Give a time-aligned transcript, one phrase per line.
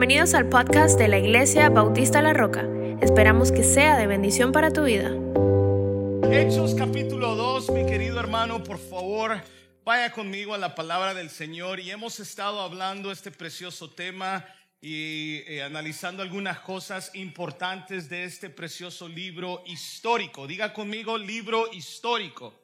[0.00, 2.66] Bienvenidos al podcast de la Iglesia Bautista La Roca.
[3.02, 5.10] Esperamos que sea de bendición para tu vida.
[6.32, 9.42] Hechos capítulo 2, mi querido hermano, por favor,
[9.84, 14.46] vaya conmigo a la palabra del Señor y hemos estado hablando este precioso tema
[14.80, 20.46] y eh, analizando algunas cosas importantes de este precioso libro histórico.
[20.46, 22.54] Diga conmigo, libro histórico.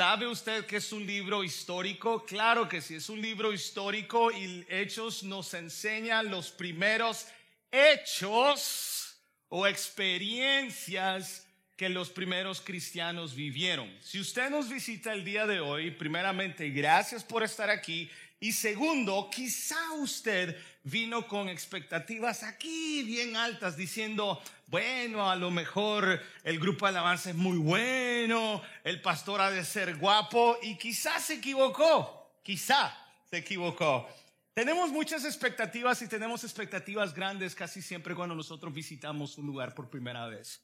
[0.00, 2.24] ¿Sabe usted que es un libro histórico?
[2.24, 7.26] Claro que sí, es un libro histórico y Hechos nos enseña los primeros
[7.70, 13.94] hechos o experiencias que los primeros cristianos vivieron.
[14.00, 18.10] Si usted nos visita el día de hoy, primeramente, gracias por estar aquí.
[18.42, 26.22] Y segundo, quizá usted vino con expectativas aquí bien altas diciendo, bueno, a lo mejor
[26.44, 31.24] el grupo de alabanza es muy bueno, el pastor ha de ser guapo y quizás
[31.24, 32.96] se equivocó, quizá
[33.28, 34.08] se equivocó.
[34.54, 39.90] Tenemos muchas expectativas y tenemos expectativas grandes casi siempre cuando nosotros visitamos un lugar por
[39.90, 40.62] primera vez.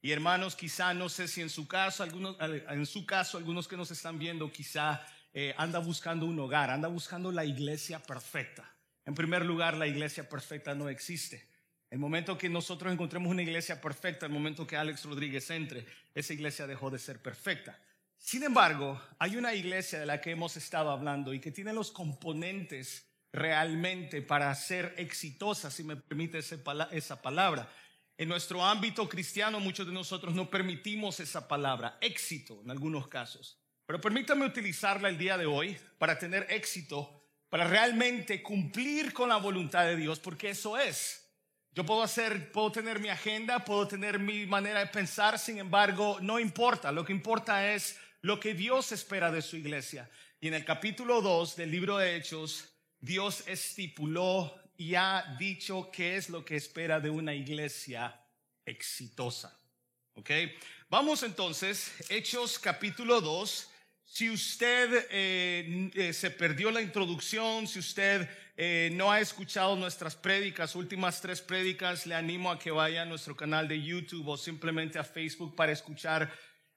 [0.00, 3.76] Y hermanos, quizá no sé si en su caso, algunos, en su caso, algunos que
[3.76, 8.72] nos están viendo, quizá eh, anda buscando un hogar, anda buscando la iglesia perfecta.
[9.04, 11.51] En primer lugar, la iglesia perfecta no existe.
[11.92, 16.32] El momento que nosotros encontremos una iglesia perfecta, el momento que Alex Rodríguez entre, esa
[16.32, 17.78] iglesia dejó de ser perfecta.
[18.16, 21.92] Sin embargo, hay una iglesia de la que hemos estado hablando y que tiene los
[21.92, 27.70] componentes realmente para ser exitosa, si me permite esa palabra.
[28.16, 33.60] En nuestro ámbito cristiano, muchos de nosotros no permitimos esa palabra, éxito en algunos casos.
[33.84, 39.36] Pero permítame utilizarla el día de hoy para tener éxito, para realmente cumplir con la
[39.36, 41.21] voluntad de Dios, porque eso es.
[41.74, 46.18] Yo puedo hacer, puedo tener mi agenda, puedo tener mi manera de pensar, sin embargo,
[46.20, 46.92] no importa.
[46.92, 50.10] Lo que importa es lo que Dios espera de su iglesia.
[50.38, 52.68] Y en el capítulo 2 del libro de Hechos,
[53.00, 58.20] Dios estipuló y ha dicho qué es lo que espera de una iglesia
[58.66, 59.58] exitosa.
[60.14, 60.30] ¿Ok?
[60.90, 63.70] Vamos entonces, Hechos capítulo 2.
[64.04, 70.14] Si usted eh, eh, se perdió la introducción, si usted eh, no ha escuchado nuestras
[70.14, 74.36] prédicas, últimas tres prédicas, le animo a que vaya a nuestro canal de YouTube o
[74.36, 76.30] simplemente a Facebook para escuchar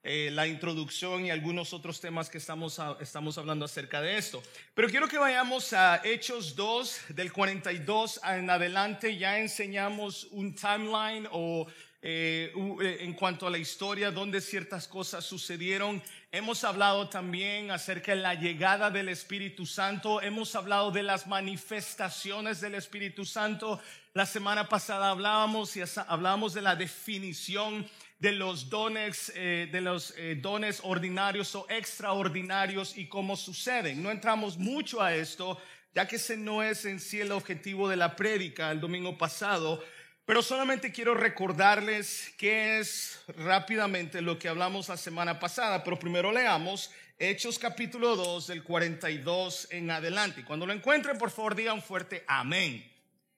[0.07, 4.43] eh, la introducción y algunos otros temas que estamos, estamos hablando acerca de esto.
[4.75, 9.17] Pero quiero que vayamos a Hechos 2, del 42 en adelante.
[9.17, 11.65] Ya enseñamos un timeline o
[12.07, 12.51] eh,
[12.99, 16.03] en cuanto a la historia, donde ciertas cosas sucedieron.
[16.31, 20.21] Hemos hablado también acerca de la llegada del Espíritu Santo.
[20.21, 23.81] Hemos hablado de las manifestaciones del Espíritu Santo.
[24.13, 27.89] La semana pasada hablábamos y hablábamos de la definición
[28.19, 34.03] de los dones, eh, de los eh, dones ordinarios o extraordinarios y cómo suceden.
[34.03, 35.59] No entramos mucho a esto,
[35.95, 39.83] ya que ese no es en sí el objetivo de la prédica el domingo pasado.
[40.25, 46.31] Pero solamente quiero recordarles qué es rápidamente lo que hablamos la semana pasada, pero primero
[46.31, 50.43] leamos Hechos capítulo 2 del 42 en adelante.
[50.43, 52.91] Cuando lo encuentren, por favor, digan fuerte amén.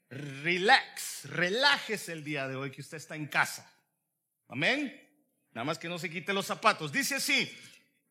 [0.09, 3.69] Relax, relájese el día de hoy que usted está en casa.
[4.47, 4.99] Amén.
[5.51, 6.91] Nada más que no se quite los zapatos.
[6.91, 7.53] Dice así,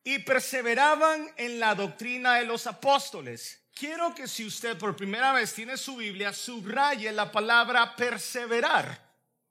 [0.03, 5.53] y perseveraban en la doctrina de los apóstoles quiero que si usted por primera vez
[5.53, 9.07] tiene su Biblia, subraye la palabra perseverar.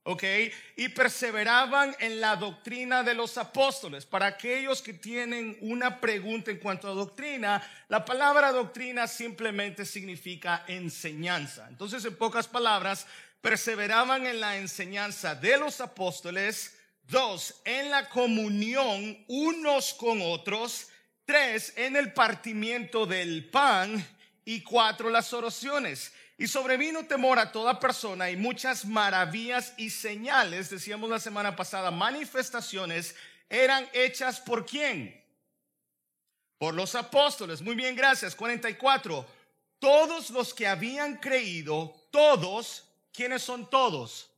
[0.06, 0.22] ¿ok?
[0.76, 4.06] Y perseveraban en la doctrina de los apóstoles.
[4.06, 10.64] Para aquellos que tienen una pregunta en cuanto a doctrina, la palabra doctrina simplemente significa
[10.68, 11.66] enseñanza.
[11.68, 13.06] Entonces, en pocas palabras,
[13.40, 16.78] perseveraban en la enseñanza de los apóstoles.
[17.02, 20.88] Dos, en la comunión unos con otros.
[21.24, 24.06] Tres, en el partimiento del pan
[24.46, 26.14] y cuatro las oraciones.
[26.38, 31.90] Y sobrevino temor a toda persona y muchas maravillas y señales, decíamos la semana pasada,
[31.90, 33.14] manifestaciones
[33.50, 35.22] eran hechas por quién?
[36.58, 37.60] Por los apóstoles.
[37.60, 38.34] Muy bien, gracias.
[38.34, 39.26] 44.
[39.78, 44.30] Todos los que habían creído, todos, ¿quiénes son todos?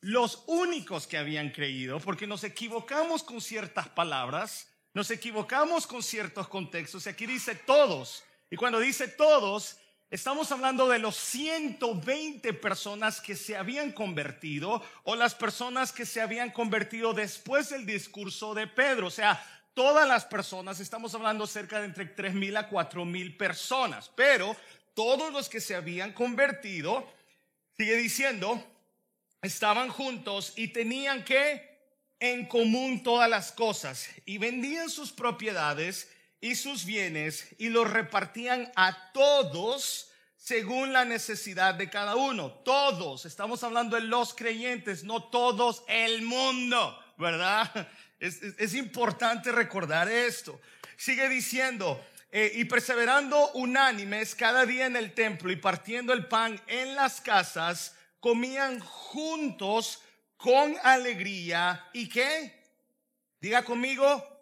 [0.00, 6.48] Los únicos que habían creído, porque nos equivocamos con ciertas palabras, nos equivocamos con ciertos
[6.48, 7.06] contextos.
[7.06, 8.25] Y aquí dice todos.
[8.50, 9.78] Y cuando dice todos,
[10.08, 16.20] estamos hablando de los 120 personas que se habían convertido o las personas que se
[16.20, 19.08] habían convertido después del discurso de Pedro.
[19.08, 19.44] O sea,
[19.74, 24.56] todas las personas, estamos hablando cerca de entre 3 mil a 4 mil personas, pero
[24.94, 27.06] todos los que se habían convertido,
[27.76, 28.64] sigue diciendo,
[29.42, 31.76] estaban juntos y tenían que
[32.20, 36.10] en común todas las cosas y vendían sus propiedades
[36.40, 42.50] y sus bienes y los repartían a todos según la necesidad de cada uno.
[42.64, 47.88] Todos, estamos hablando de los creyentes, no todos el mundo, ¿verdad?
[48.18, 50.60] Es, importante recordar esto.
[50.96, 56.60] Sigue diciendo, eh, y perseverando unánimes cada día en el templo y partiendo el pan
[56.66, 60.00] en las casas, comían juntos
[60.36, 62.64] con alegría y qué?
[63.40, 64.35] Diga conmigo,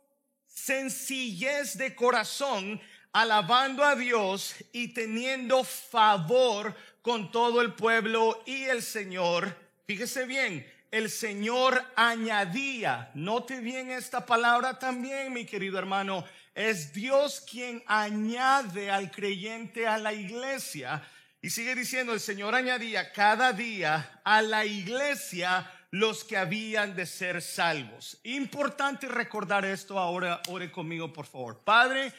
[0.54, 2.80] sencillez de corazón,
[3.12, 9.54] alabando a Dios y teniendo favor con todo el pueblo y el Señor.
[9.86, 16.24] Fíjese bien, el Señor añadía, note bien esta palabra también, mi querido hermano,
[16.54, 21.02] es Dios quien añade al creyente a la iglesia.
[21.42, 27.06] Y sigue diciendo, el Señor añadía cada día a la iglesia los que habían de
[27.06, 28.18] ser salvos.
[28.24, 31.60] Importante recordar esto ahora, ore conmigo por favor.
[31.60, 32.12] Padre,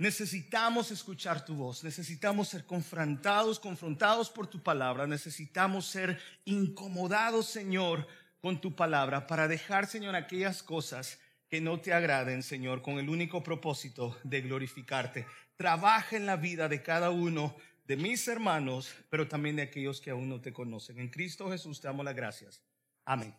[0.00, 8.06] Necesitamos escuchar tu voz, necesitamos ser confrontados, confrontados por tu palabra, necesitamos ser incomodados, Señor,
[8.40, 11.18] con tu palabra para dejar, Señor, aquellas cosas
[11.48, 15.26] que no te agraden, Señor, con el único propósito de glorificarte.
[15.56, 17.56] Trabaja en la vida de cada uno
[17.88, 21.00] de mis hermanos, pero también de aquellos que aún no te conocen.
[21.00, 22.62] En Cristo Jesús te damos las gracias.
[23.08, 23.34] Amén.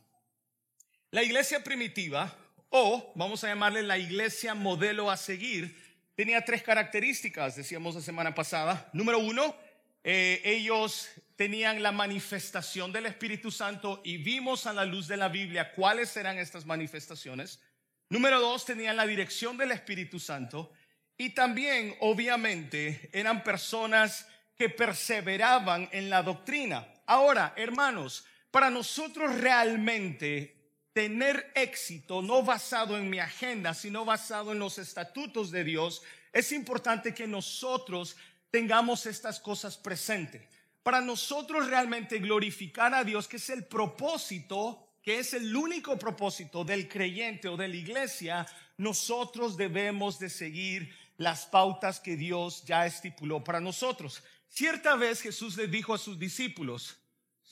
[1.12, 2.36] La iglesia primitiva,
[2.71, 5.77] o vamos a llamarle la iglesia modelo a seguir,
[6.16, 8.89] tenía tres características, decíamos la semana pasada.
[8.94, 9.56] Número uno,
[10.04, 15.27] eh, ellos tenían la manifestación del Espíritu Santo y vimos a la luz de la
[15.27, 17.62] Biblia cuáles eran estas manifestaciones.
[18.10, 20.71] Número dos, tenían la dirección del Espíritu Santo
[21.16, 24.27] y también, obviamente, eran personas
[24.57, 26.88] que perseveraban en la doctrina.
[27.06, 30.55] Ahora, hermanos, para nosotros realmente
[30.93, 36.01] tener éxito no basado en mi agenda, sino basado en los estatutos de Dios,
[36.33, 38.17] es importante que nosotros
[38.51, 40.41] tengamos estas cosas presentes.
[40.83, 46.63] Para nosotros realmente glorificar a Dios, que es el propósito, que es el único propósito
[46.63, 48.47] del creyente o de la iglesia,
[48.77, 54.23] nosotros debemos de seguir las pautas que Dios ya estipuló para nosotros.
[54.47, 56.98] Cierta vez Jesús le dijo a sus discípulos,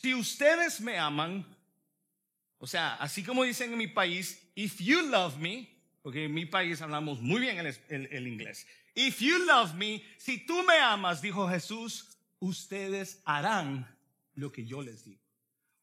[0.02, 1.46] si ustedes me aman,
[2.60, 5.70] o sea, así como dicen en mi país, if you love me,
[6.02, 7.58] porque en mi país hablamos muy bien
[7.90, 8.66] el, inglés.
[8.96, 13.88] If you love me, si tú me amas, dijo Jesús, ustedes harán
[14.36, 15.22] lo que yo les digo.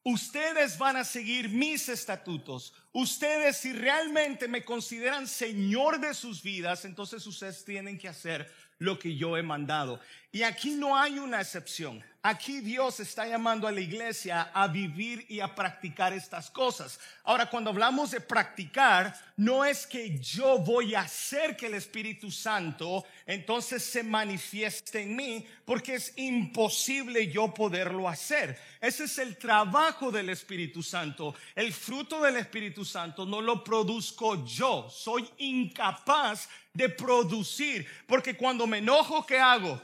[0.03, 2.73] Ustedes van a seguir mis estatutos.
[2.93, 8.99] Ustedes si realmente me consideran Señor de sus vidas, entonces ustedes tienen que hacer lo
[8.99, 9.99] que yo he mandado.
[10.35, 12.03] Y aquí no hay una excepción.
[12.21, 16.99] Aquí Dios está llamando a la iglesia a vivir y a practicar estas cosas.
[17.23, 22.29] Ahora, cuando hablamos de practicar, no es que yo voy a hacer que el Espíritu
[22.31, 28.59] Santo entonces se manifieste en mí, porque es imposible yo poderlo hacer.
[28.81, 31.33] Ese es el trabajo del Espíritu Santo.
[31.55, 34.89] El fruto del Espíritu Santo no lo produzco yo.
[34.89, 39.81] Soy incapaz de producir, porque cuando me enojo, ¿qué hago?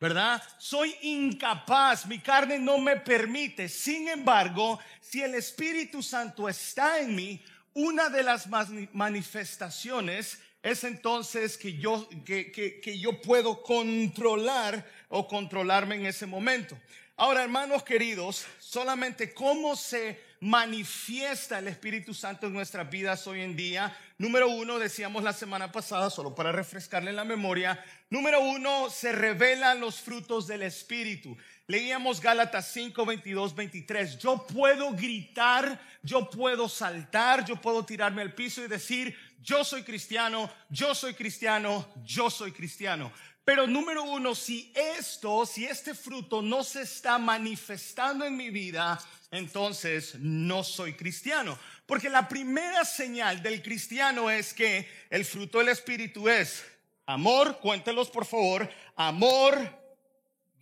[0.00, 0.42] ¿Verdad?
[0.58, 3.68] Soy incapaz, mi carne no me permite.
[3.68, 7.42] Sin embargo, si el Espíritu Santo está en mí,
[7.74, 8.48] una de las
[8.92, 16.76] manifestaciones es entonces que yo, que, que yo puedo controlar o controlarme en ese momento.
[17.16, 23.56] Ahora, hermanos queridos, solamente cómo se manifiesta el Espíritu Santo en nuestras vidas hoy en
[23.56, 23.96] día.
[24.18, 29.80] Número uno, decíamos la semana pasada, solo para refrescarle la memoria, número uno, se revelan
[29.80, 31.36] los frutos del Espíritu.
[31.66, 34.18] Leíamos Gálatas 5, 22, 23.
[34.18, 39.82] Yo puedo gritar, yo puedo saltar, yo puedo tirarme al piso y decir, yo soy
[39.82, 43.12] cristiano, yo soy cristiano, yo soy cristiano.
[43.48, 49.00] Pero número uno, si esto, si este fruto no se está manifestando en mi vida,
[49.30, 51.58] entonces no soy cristiano.
[51.86, 56.62] Porque la primera señal del cristiano es que el fruto del Espíritu es
[57.06, 59.56] amor, cuéntelos por favor, amor,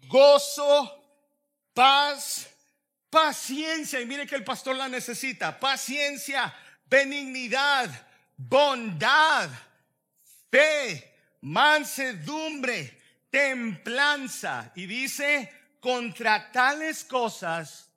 [0.02, 1.28] gozo,
[1.75, 2.49] paz,
[3.11, 4.00] paciencia.
[4.00, 6.55] Y mire que el pastor la necesita, paciencia,
[6.88, 7.90] benignidad,
[8.37, 9.50] bondad,
[10.52, 11.15] fe,
[11.46, 12.98] mansedumbre,
[13.30, 14.72] templanza.
[14.74, 17.92] Y dice, contra tales cosas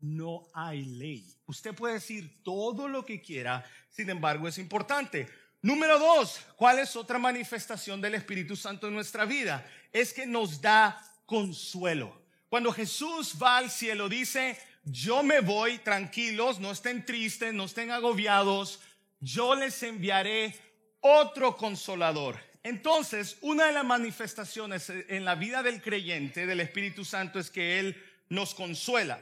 [0.00, 1.36] no hay ley.
[1.46, 5.28] Usted puede decir todo lo que quiera, sin embargo es importante.
[5.60, 9.66] Número dos, ¿cuál es otra manifestación del Espíritu Santo en nuestra vida?
[9.92, 12.22] Es que nos da consuelo.
[12.48, 17.90] Cuando Jesús va al cielo, dice, yo me voy tranquilos, no estén tristes, no estén
[17.90, 18.80] agobiados,
[19.20, 20.56] yo les enviaré
[21.00, 22.38] otro consolador.
[22.66, 27.78] Entonces, una de las manifestaciones en la vida del creyente, del Espíritu Santo, es que
[27.78, 27.96] Él
[28.28, 29.20] nos consuela.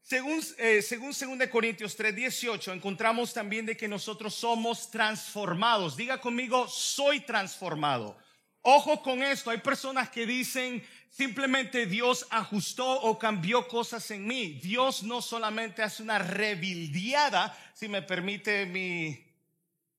[0.00, 5.98] Según, eh, según 2 Corintios 3:18, encontramos también de que nosotros somos transformados.
[5.98, 8.16] Diga conmigo, soy transformado.
[8.62, 14.58] Ojo con esto, hay personas que dicen simplemente Dios ajustó o cambió cosas en mí.
[14.62, 19.26] Dios no solamente hace una rebildeada, si me permite mi,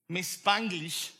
[0.07, 1.18] mi spanglish,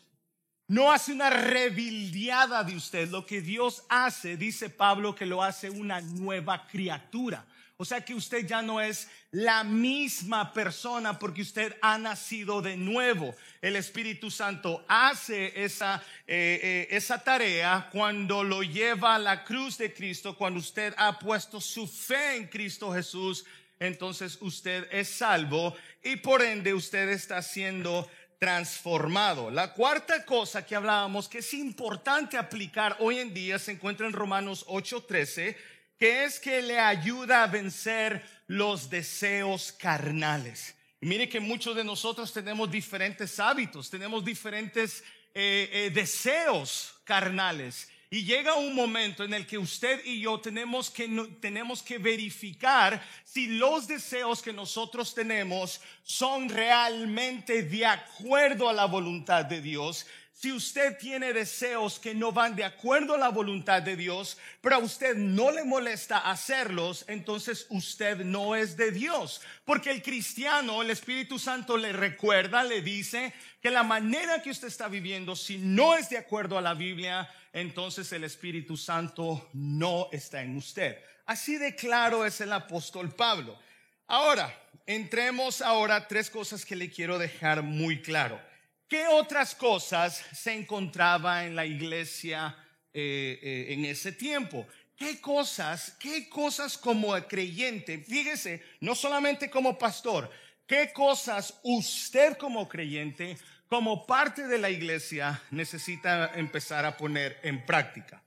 [0.70, 3.08] no hace una rebildeada de usted.
[3.08, 7.44] Lo que Dios hace, dice Pablo, que lo hace una nueva criatura.
[7.76, 12.76] O sea que usted ya no es la misma persona porque usted ha nacido de
[12.76, 13.34] nuevo.
[13.60, 19.76] El Espíritu Santo hace esa, eh, eh, esa tarea cuando lo lleva a la cruz
[19.76, 23.44] de Cristo, cuando usted ha puesto su fe en Cristo Jesús.
[23.80, 25.74] Entonces usted es salvo
[26.04, 28.08] y por ende usted está siendo
[28.40, 29.50] transformado.
[29.50, 34.14] La cuarta cosa que hablábamos que es importante aplicar hoy en día se encuentra en
[34.14, 35.54] Romanos 8:13
[35.98, 40.74] que es que le ayuda a vencer los deseos carnales.
[41.02, 45.04] mire que muchos de nosotros tenemos diferentes hábitos, tenemos diferentes
[45.34, 47.90] eh, eh, deseos carnales.
[48.12, 51.06] Y llega un momento en el que usted y yo tenemos que,
[51.40, 58.86] tenemos que verificar si los deseos que nosotros tenemos son realmente de acuerdo a la
[58.86, 60.06] voluntad de Dios
[60.40, 64.76] si usted tiene deseos que no van de acuerdo a la voluntad de Dios, pero
[64.76, 69.42] a usted no le molesta hacerlos, entonces usted no es de Dios.
[69.66, 74.68] Porque el cristiano, el Espíritu Santo le recuerda, le dice que la manera que usted
[74.68, 80.08] está viviendo, si no es de acuerdo a la Biblia, entonces el Espíritu Santo no
[80.12, 80.98] está en usted.
[81.26, 83.58] Así de claro es el apóstol Pablo.
[84.06, 84.52] Ahora,
[84.86, 88.40] entremos ahora a tres cosas que le quiero dejar muy claro.
[88.88, 92.56] ¿Qué otras cosas se encontraba en la iglesia
[92.92, 94.66] eh, eh, en ese tiempo?
[94.96, 100.30] ¿Qué cosas, qué cosas como creyente, fíjese, no solamente como pastor,
[100.66, 103.38] qué cosas usted como creyente,
[103.70, 108.20] como parte de la iglesia, necesita empezar a poner en práctica?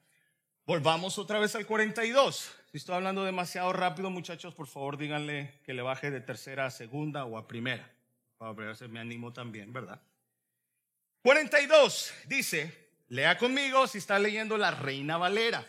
[0.66, 2.56] Volvamos otra vez al 42.
[2.72, 6.72] Si estoy hablando demasiado rápido, muchachos, por favor díganle que le baje de tercera a
[6.72, 7.92] segunda o a primera.
[8.38, 10.02] Para ver me animo también, ¿verdad?
[11.24, 15.66] 42 dice, lea conmigo si está leyendo la Reina Valera.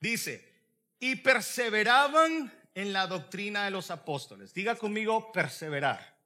[0.00, 0.42] Dice,
[1.00, 4.54] y perseveraban en la doctrina de los apóstoles.
[4.54, 6.17] Diga conmigo, perseverar.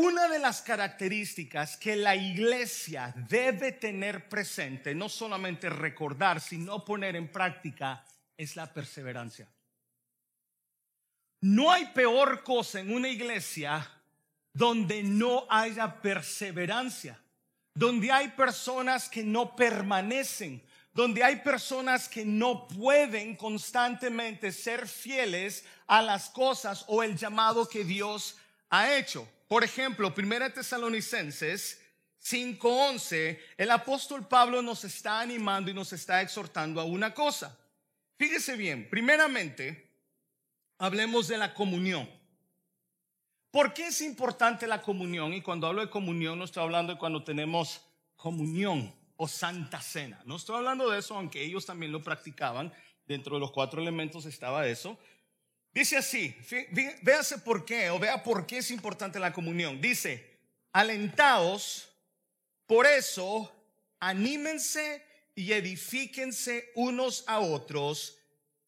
[0.00, 7.16] Una de las características que la iglesia debe tener presente, no solamente recordar, sino poner
[7.16, 8.04] en práctica,
[8.36, 9.48] es la perseverancia.
[11.40, 13.90] No hay peor cosa en una iglesia
[14.52, 17.20] donde no haya perseverancia,
[17.74, 20.62] donde hay personas que no permanecen,
[20.94, 27.68] donde hay personas que no pueden constantemente ser fieles a las cosas o el llamado
[27.68, 28.36] que Dios
[28.70, 29.28] ha hecho.
[29.48, 31.80] Por ejemplo, 1 Tesalonicenses
[32.20, 37.58] 5:11, el apóstol Pablo nos está animando y nos está exhortando a una cosa.
[38.16, 39.90] Fíjese bien, primeramente,
[40.76, 42.08] hablemos de la comunión.
[43.50, 45.32] ¿Por qué es importante la comunión?
[45.32, 47.80] Y cuando hablo de comunión no estoy hablando de cuando tenemos
[48.16, 50.20] comunión o santa cena.
[50.26, 52.72] No estoy hablando de eso, aunque ellos también lo practicaban.
[53.06, 54.98] Dentro de los cuatro elementos estaba eso.
[55.72, 56.34] Dice así,
[57.02, 59.80] véase por qué, o vea por qué es importante la comunión.
[59.80, 60.38] Dice,
[60.72, 61.88] alentaos,
[62.66, 63.52] por eso,
[64.00, 65.02] anímense
[65.34, 68.18] y edifíquense unos a otros,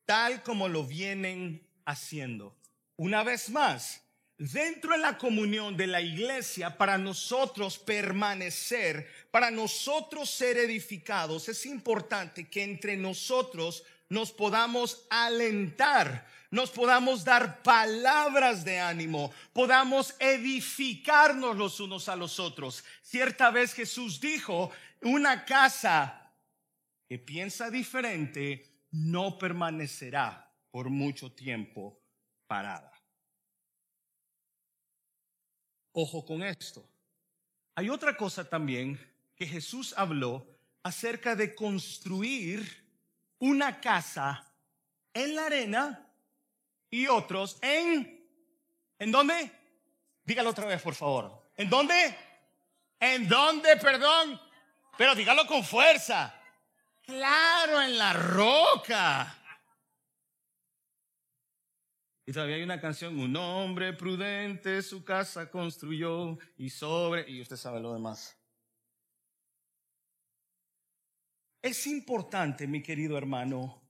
[0.04, 2.56] tal como lo vienen haciendo.
[2.96, 4.02] Una vez más,
[4.38, 11.66] dentro de la comunión de la iglesia, para nosotros permanecer, para nosotros ser edificados, es
[11.66, 21.56] importante que entre nosotros nos podamos alentar, nos podamos dar palabras de ánimo, podamos edificarnos
[21.56, 22.84] los unos a los otros.
[23.02, 24.70] Cierta vez Jesús dijo,
[25.02, 26.32] una casa
[27.08, 32.00] que piensa diferente no permanecerá por mucho tiempo
[32.46, 32.92] parada.
[35.92, 36.88] Ojo con esto.
[37.74, 38.98] Hay otra cosa también
[39.36, 40.46] que Jesús habló
[40.82, 42.84] acerca de construir
[43.38, 44.52] una casa
[45.14, 46.09] en la arena
[46.90, 48.18] y otros en...
[48.98, 49.50] ¿En dónde?
[50.24, 51.50] Dígalo otra vez, por favor.
[51.56, 52.16] ¿En dónde?
[52.98, 54.40] ¿En dónde, perdón?
[54.98, 56.34] Pero dígalo con fuerza.
[57.02, 59.36] Claro, en la roca.
[62.26, 67.56] Y todavía hay una canción, un hombre prudente su casa construyó y sobre, y usted
[67.56, 68.38] sabe lo demás.
[71.60, 73.82] Es importante, mi querido hermano,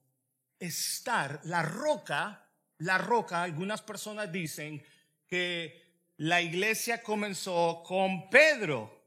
[0.57, 2.40] estar, la roca,
[2.81, 4.83] la roca, algunas personas dicen
[5.27, 5.81] que
[6.17, 9.03] la iglesia comenzó con Pedro.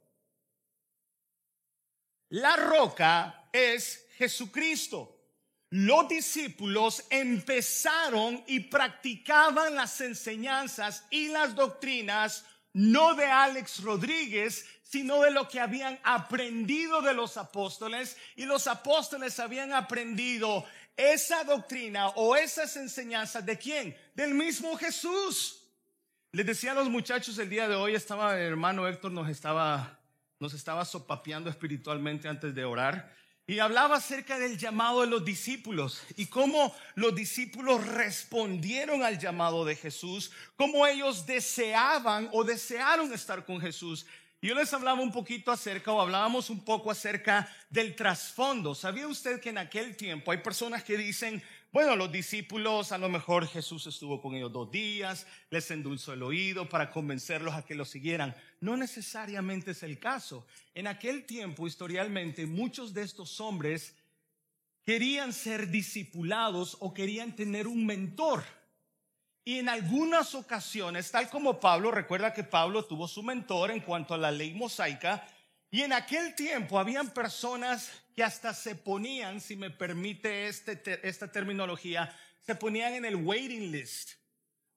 [2.31, 5.11] La roca es Jesucristo.
[5.71, 15.21] Los discípulos empezaron y practicaban las enseñanzas y las doctrinas no de Alex Rodríguez, sino
[15.23, 20.64] de lo que habían aprendido de los apóstoles y los apóstoles habían aprendido
[20.97, 23.97] esa doctrina o esas enseñanzas de quién?
[24.15, 25.61] Del mismo Jesús.
[26.33, 30.01] Les decía a los muchachos el día de hoy, estaba el hermano Héctor nos estaba
[30.41, 33.15] nos estaba sopapeando espiritualmente antes de orar
[33.47, 39.65] y hablaba acerca del llamado de los discípulos y cómo los discípulos respondieron al llamado
[39.65, 44.07] de Jesús, cómo ellos deseaban o desearon estar con Jesús.
[44.45, 48.75] Yo les hablaba un poquito acerca o hablábamos un poco acerca del trasfondo.
[48.75, 53.09] ¿Sabía usted que en aquel tiempo hay personas que dicen, bueno, los discípulos, a lo
[53.09, 57.75] mejor Jesús estuvo con ellos dos días, les endulzó el oído para convencerlos a que
[57.75, 58.37] lo siguieran.
[58.61, 60.47] No necesariamente es el caso.
[60.75, 63.97] En aquel tiempo, historialmente, muchos de estos hombres
[64.85, 68.45] querían ser discipulados o querían tener un mentor.
[69.45, 74.15] Y en algunas ocasiones, tal como Pablo, recuerda que Pablo tuvo su mentor en cuanto
[74.15, 75.27] a la ley mosaica,
[75.71, 81.31] y en aquel tiempo habían personas que hasta se ponían, si me permite este, esta
[81.31, 84.13] terminología, se ponían en el waiting list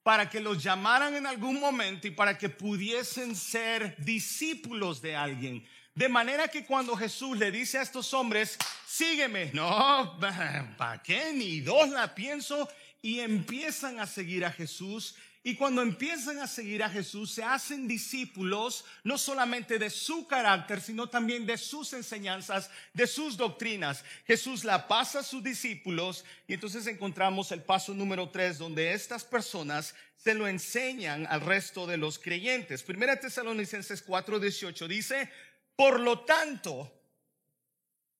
[0.07, 5.67] para que los llamaran en algún momento y para que pudiesen ser discípulos de alguien.
[5.93, 8.57] De manera que cuando Jesús le dice a estos hombres,
[8.87, 10.17] sígueme, no,
[10.77, 11.33] ¿para qué?
[11.33, 12.69] Ni dos la pienso,
[13.01, 15.15] y empiezan a seguir a Jesús
[15.47, 20.81] y cuando empiezan a seguir a Jesús, se hacen discípulos no solamente de su carácter,
[20.81, 24.03] sino también de sus enseñanzas, de sus doctrinas.
[24.25, 29.23] Jesús la pasa a sus discípulos y entonces encontramos el paso número tres, donde estas
[29.23, 32.83] personas se lo enseñan al resto de los creyentes.
[32.83, 35.31] Primera Tesalonicenses 4:18 dice,
[35.77, 36.91] por lo tanto,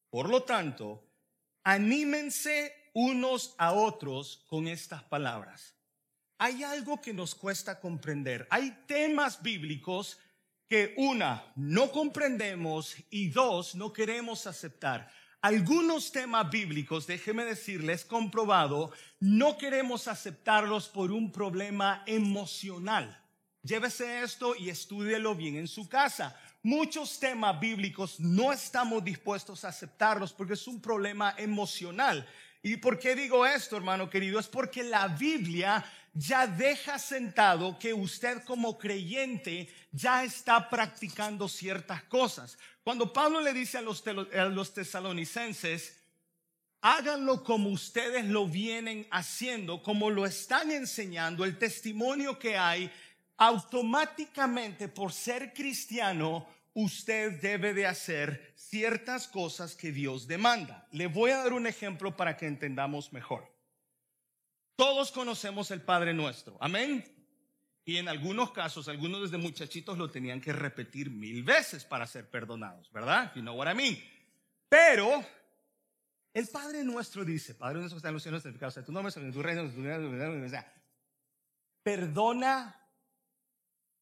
[0.10, 1.04] por lo tanto,
[1.66, 5.78] anímense unos a otros con estas palabras
[6.38, 8.48] hay algo que nos cuesta comprender.
[8.50, 10.20] Hay temas bíblicos
[10.70, 15.10] que una, no comprendemos y dos, no queremos aceptar.
[15.42, 23.24] Algunos temas bíblicos, déjeme decirles, comprobado, no queremos aceptarlos por un problema emocional.
[23.64, 26.36] Llévese esto y estúdielo bien en su casa.
[26.64, 32.28] Muchos temas bíblicos no estamos dispuestos a aceptarlos porque es un problema emocional.
[32.68, 34.40] ¿Y por qué digo esto, hermano querido?
[34.40, 42.04] Es porque la Biblia ya deja sentado que usted como creyente ya está practicando ciertas
[42.04, 42.58] cosas.
[42.84, 45.98] Cuando Pablo le dice a los, a tesalonicenses,
[46.82, 52.92] háganlo como ustedes lo vienen haciendo, como lo están enseñando, el testimonio que hay,
[53.38, 60.88] automáticamente por ser cristiano, usted debe de hacer ciertas cosas que Dios demanda.
[60.92, 63.52] Le voy a dar un ejemplo para que entendamos mejor.
[64.76, 66.56] Todos conocemos el Padre Nuestro.
[66.62, 67.04] Amén.
[67.84, 72.30] Y en algunos casos, algunos desde muchachitos lo tenían que repetir mil veces para ser
[72.30, 73.34] perdonados, ¿verdad?
[73.34, 73.98] You know what I mean.
[74.70, 75.26] Pero
[76.32, 79.34] el Padre Nuestro dice, Padre Nuestro está en los cielos, santificado sea tu nombre, en
[79.34, 80.72] tu reino, o sea,
[81.82, 82.88] perdona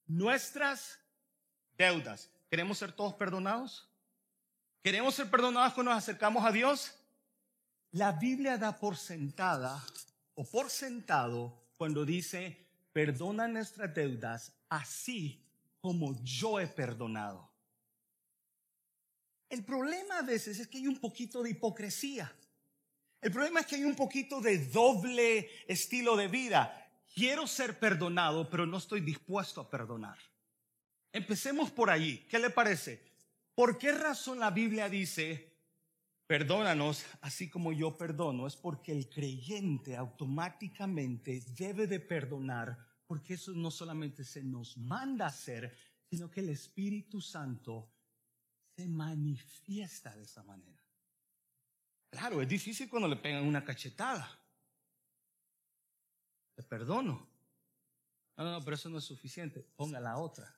[0.07, 0.99] nuestras
[1.77, 2.34] deudas.
[2.49, 3.89] ¿Queremos ser todos perdonados?
[4.81, 6.93] ¿Queremos ser perdonados cuando nos acercamos a Dios?
[7.91, 9.83] La Biblia da por sentada
[10.35, 15.43] o por sentado cuando dice, perdona nuestras deudas así
[15.81, 17.49] como yo he perdonado.
[19.49, 22.33] El problema a veces es que hay un poquito de hipocresía.
[23.21, 26.91] El problema es que hay un poquito de doble estilo de vida.
[27.13, 30.17] Quiero ser perdonado, pero no estoy dispuesto a perdonar.
[31.15, 32.17] Empecemos por allí.
[32.27, 33.01] ¿Qué le parece?
[33.53, 35.55] ¿Por qué razón la Biblia dice,
[36.27, 43.53] perdónanos así como yo perdono, es porque el creyente automáticamente debe de perdonar, porque eso
[43.53, 45.73] no solamente se nos manda hacer,
[46.09, 47.93] sino que el Espíritu Santo
[48.75, 50.83] se manifiesta de esa manera.
[52.09, 54.37] Claro, es difícil cuando le pegan una cachetada.
[56.55, 57.25] Te perdono.
[58.35, 59.61] No, no, pero eso no es suficiente.
[59.77, 60.53] Ponga la otra.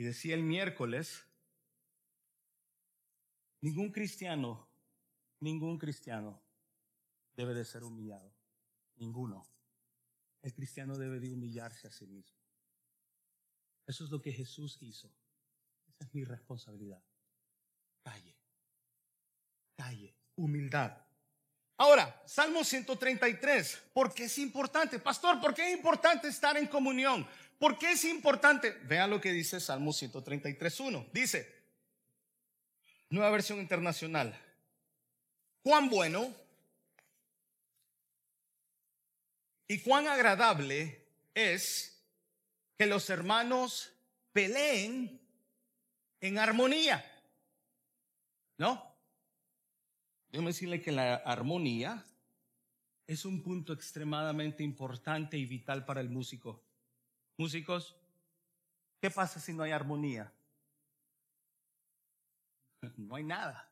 [0.00, 1.26] Y decía el miércoles,
[3.60, 4.66] Ningún cristiano,
[5.40, 6.42] ningún cristiano
[7.34, 8.34] debe de ser humillado.
[8.96, 9.46] Ninguno.
[10.40, 12.40] El cristiano debe de humillarse a sí mismo.
[13.86, 15.14] Eso es lo que Jesús hizo.
[15.86, 17.04] Esa es mi responsabilidad.
[18.02, 18.34] calle.
[19.76, 20.16] Calle.
[20.36, 20.96] Humildad.
[21.76, 23.90] Ahora, Salmo 133.
[23.92, 24.98] ¿Por qué es importante?
[24.98, 27.28] Pastor, ¿por qué es importante estar en comunión?
[27.60, 28.70] ¿Por qué es importante?
[28.84, 31.10] Vea lo que dice Salmo 133.1.
[31.12, 31.46] Dice,
[33.10, 34.34] nueva versión internacional.
[35.62, 36.34] Cuán bueno
[39.68, 42.02] y cuán agradable es
[42.78, 43.92] que los hermanos
[44.32, 45.20] peleen
[46.22, 47.04] en armonía.
[48.56, 48.90] ¿No?
[50.32, 52.06] Déjame decirle que la armonía
[53.06, 56.69] es un punto extremadamente importante y vital para el músico.
[57.40, 57.96] Músicos,
[59.00, 60.30] ¿qué pasa si no hay armonía?
[62.98, 63.66] No hay nada.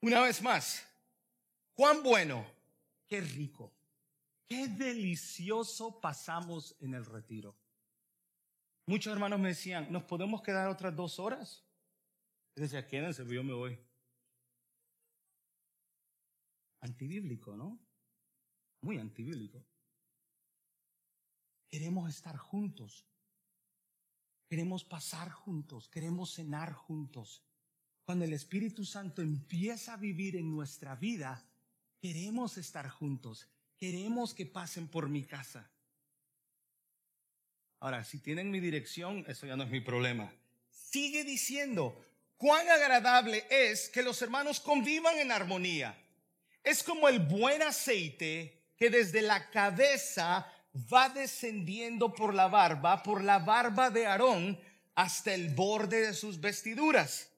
[0.00, 0.82] Una vez más,
[1.74, 2.46] cuán bueno,
[3.06, 3.70] qué rico,
[4.46, 7.54] qué delicioso pasamos en el retiro.
[8.86, 11.66] Muchos hermanos me decían, ¿nos podemos quedar otras dos horas?
[12.56, 13.78] Yo decía, quédense, yo me voy.
[16.80, 17.78] Antibíblico, ¿no?
[18.80, 19.62] Muy antibíblico.
[21.74, 23.04] Queremos estar juntos.
[24.48, 25.88] Queremos pasar juntos.
[25.88, 27.42] Queremos cenar juntos.
[28.04, 31.44] Cuando el Espíritu Santo empieza a vivir en nuestra vida,
[32.00, 33.48] queremos estar juntos.
[33.76, 35.68] Queremos que pasen por mi casa.
[37.80, 40.32] Ahora, si tienen mi dirección, eso ya no es mi problema.
[40.70, 42.00] Sigue diciendo,
[42.36, 46.00] cuán agradable es que los hermanos convivan en armonía.
[46.62, 50.48] Es como el buen aceite que desde la cabeza
[50.92, 54.58] va descendiendo por la barba, por la barba de Aarón,
[54.94, 57.30] hasta el borde de sus vestiduras.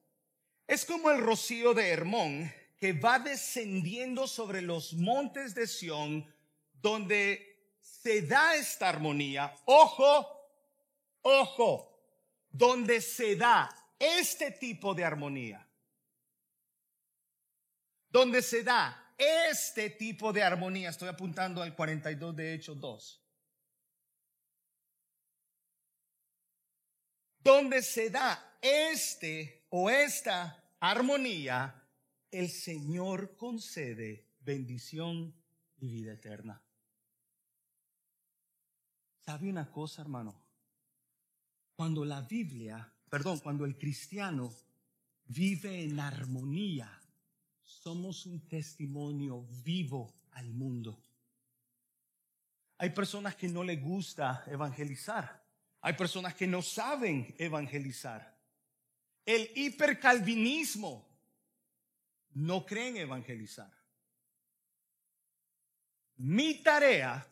[0.66, 6.26] Es como el rocío de Hermón que va descendiendo sobre los montes de Sión,
[6.74, 9.54] donde se da esta armonía.
[9.64, 10.26] Ojo,
[11.22, 11.96] ojo,
[12.50, 13.68] donde se da
[13.98, 15.66] este tipo de armonía.
[18.10, 20.90] Donde se da este tipo de armonía.
[20.90, 23.25] Estoy apuntando al 42 de Hechos 2.
[27.46, 31.80] Donde se da este o esta armonía,
[32.28, 35.32] el Señor concede bendición
[35.78, 36.60] y vida eterna.
[39.20, 40.34] ¿Sabe una cosa, hermano?
[41.76, 44.52] Cuando la Biblia, perdón, cuando el cristiano
[45.26, 47.00] vive en armonía
[47.62, 51.00] somos un testimonio vivo al mundo.
[52.78, 55.45] Hay personas que no les gusta evangelizar.
[55.80, 58.36] Hay personas que no saben evangelizar.
[59.24, 61.06] El hipercalvinismo
[62.34, 63.72] no creen evangelizar.
[66.16, 67.26] Mi tarea,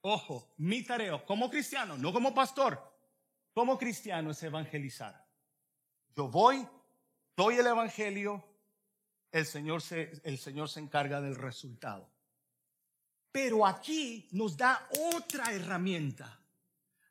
[0.00, 2.80] ojo, mi tarea como cristiano, no como pastor,
[3.52, 5.24] como cristiano es evangelizar.
[6.14, 6.66] Yo voy,
[7.36, 8.44] doy el evangelio,
[9.30, 12.10] el Señor se, el Señor se encarga del resultado.
[13.30, 16.40] Pero aquí nos da otra herramienta.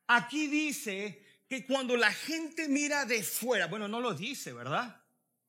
[0.07, 5.01] Aquí dice que cuando la gente mira de fuera, bueno, no lo dice, ¿verdad?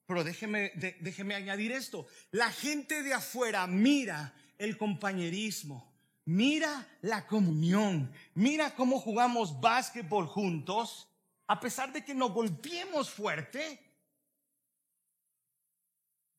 [0.06, 2.06] Pero déjeme, déjeme añadir esto.
[2.30, 5.92] La gente de afuera mira el compañerismo,
[6.24, 11.08] mira la comunión, mira cómo jugamos básquetbol juntos,
[11.46, 13.80] a pesar de que nos golpeemos fuerte,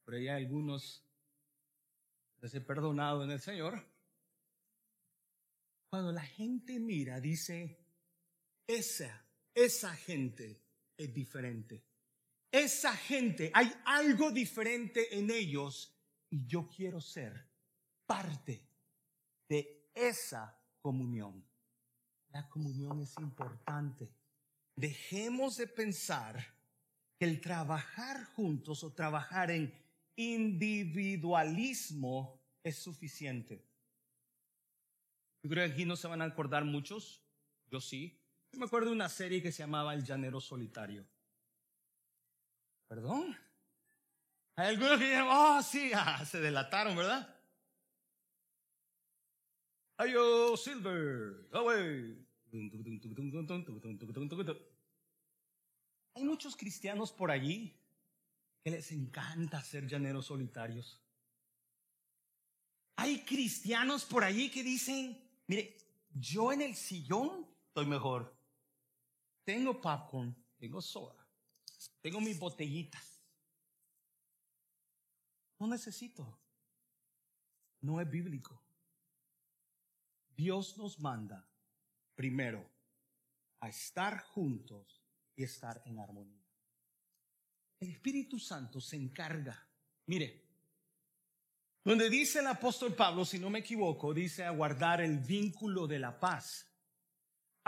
[0.06, 1.04] pero hay algunos
[2.42, 3.84] les he perdonado en el Señor.
[5.90, 7.78] Cuando la gente mira, dice,
[8.68, 9.26] esa,
[9.56, 10.62] esa gente
[10.98, 11.86] es diferente.
[12.52, 15.98] Esa gente, hay algo diferente en ellos
[16.30, 17.50] y yo quiero ser
[18.06, 18.62] parte
[19.50, 21.46] de esa comunión.
[22.30, 24.10] La comunión es importante.
[24.76, 26.56] Dejemos de pensar
[27.18, 29.74] que el trabajar juntos o trabajar en
[30.16, 33.68] individualismo es suficiente.
[35.44, 37.24] Yo creo que aquí no se van a acordar muchos,
[37.70, 38.17] yo sí.
[38.54, 41.06] Me acuerdo de una serie que se llamaba El Llanero Solitario.
[42.88, 43.38] ¿Perdón?
[44.56, 47.36] Hay algunos que dijeron, oh sí, ah, se delataron, ¿verdad?
[49.98, 52.26] Ayo Silver, away.
[56.16, 57.78] Hay muchos cristianos por allí
[58.70, 61.02] les encanta ser llaneros solitarios.
[62.98, 65.78] Hay cristianos por allí que dicen, mire,
[66.12, 68.36] yo en el sillón estoy mejor.
[69.48, 71.26] Tengo popcorn, tengo soda,
[72.02, 73.24] tengo mis botellitas.
[75.58, 76.38] No necesito.
[77.80, 78.62] No es bíblico.
[80.36, 81.50] Dios nos manda
[82.14, 82.70] primero
[83.62, 85.02] a estar juntos
[85.34, 86.46] y estar en armonía.
[87.80, 89.66] El Espíritu Santo se encarga.
[90.08, 90.46] Mire,
[91.86, 96.00] donde dice el apóstol Pablo, si no me equivoco, dice a guardar el vínculo de
[96.00, 96.67] la paz.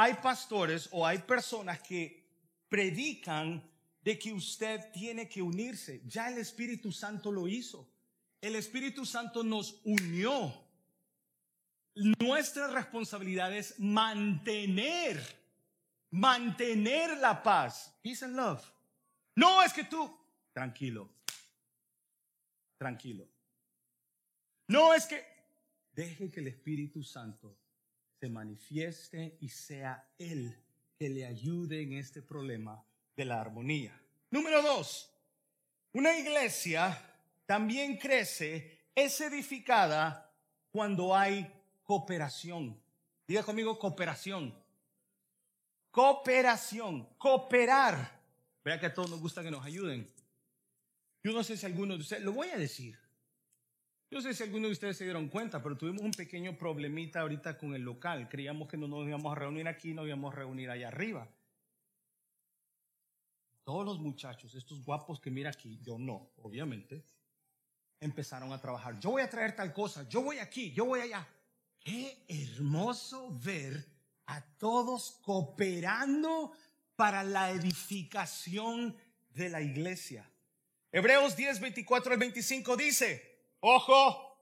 [0.01, 2.23] Hay pastores o hay personas que
[2.69, 3.61] predican
[4.01, 6.01] de que usted tiene que unirse.
[6.05, 7.85] Ya el Espíritu Santo lo hizo.
[8.39, 10.53] El Espíritu Santo nos unió.
[12.17, 15.21] Nuestra responsabilidad es mantener,
[16.11, 17.93] mantener la paz.
[18.01, 18.63] Peace and love.
[19.35, 20.17] No es que tú,
[20.53, 21.09] tranquilo,
[22.77, 23.27] tranquilo.
[24.69, 25.21] No es que
[25.91, 27.58] deje que el Espíritu Santo
[28.19, 30.57] se manifieste y sea Él
[30.97, 32.83] que le ayude en este problema
[33.15, 33.99] de la armonía.
[34.29, 35.09] Número dos,
[35.93, 37.01] una iglesia
[37.45, 40.35] también crece, es edificada
[40.71, 41.51] cuando hay
[41.83, 42.79] cooperación.
[43.25, 44.53] Diga conmigo cooperación.
[45.89, 48.19] Cooperación, cooperar.
[48.63, 50.11] Vea que a todos nos gusta que nos ayuden.
[51.23, 52.99] Yo no sé si alguno de ustedes, lo voy a decir,
[54.11, 57.21] yo no sé si algunos de ustedes se dieron cuenta, pero tuvimos un pequeño problemita
[57.21, 58.27] ahorita con el local.
[58.27, 61.29] Creíamos que no nos íbamos a reunir aquí, nos íbamos a reunir allá arriba.
[63.63, 67.05] Todos los muchachos, estos guapos que mira aquí, yo no, obviamente,
[67.99, 68.99] empezaron a trabajar.
[68.99, 71.27] Yo voy a traer tal cosa, yo voy aquí, yo voy allá.
[71.79, 73.85] Qué hermoso ver
[74.25, 76.51] a todos cooperando
[76.95, 78.97] para la edificación
[79.29, 80.27] de la iglesia.
[80.91, 83.28] Hebreos 10, 24 al 25 dice,
[83.61, 84.37] Ojo,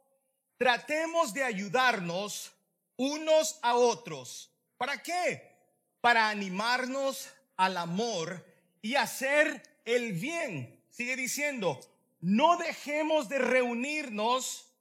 [0.58, 2.54] tratemos de ayudarnos
[2.98, 4.52] unos a otros.
[4.78, 5.56] ¿Para qué?
[6.02, 8.46] Para animarnos al amor
[8.82, 10.84] y hacer el bien.
[10.90, 11.80] Sigue diciendo,
[12.20, 14.74] no dejemos de reunirnos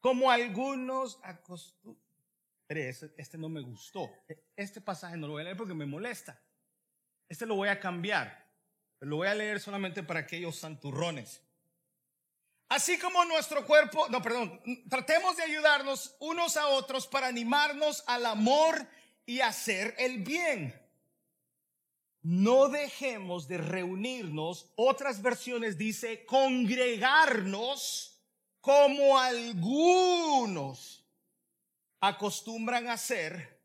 [0.00, 2.04] como algunos acostumbran.
[2.68, 4.10] Este no me gustó.
[4.56, 6.40] Este pasaje no lo voy a leer porque me molesta.
[7.28, 8.44] Este lo voy a cambiar.
[9.00, 11.45] Lo voy a leer solamente para aquellos santurrones.
[12.68, 18.26] Así como nuestro cuerpo, no, perdón, tratemos de ayudarnos unos a otros para animarnos al
[18.26, 18.88] amor
[19.24, 20.74] y hacer el bien.
[22.22, 28.20] No dejemos de reunirnos, otras versiones dice congregarnos
[28.60, 31.04] como algunos
[32.00, 33.62] acostumbran a hacer,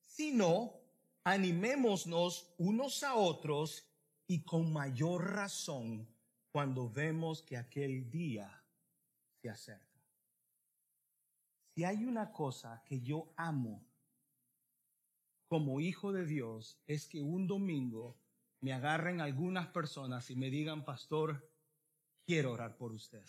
[0.00, 0.74] sino
[1.22, 3.84] animémonos unos a otros
[4.26, 6.08] y con mayor razón
[6.52, 8.62] cuando vemos que aquel día
[9.40, 9.86] se acerca.
[11.74, 13.86] Si hay una cosa que yo amo
[15.46, 18.16] como hijo de Dios, es que un domingo
[18.60, 21.50] me agarren algunas personas y me digan, pastor,
[22.26, 23.24] quiero orar por usted.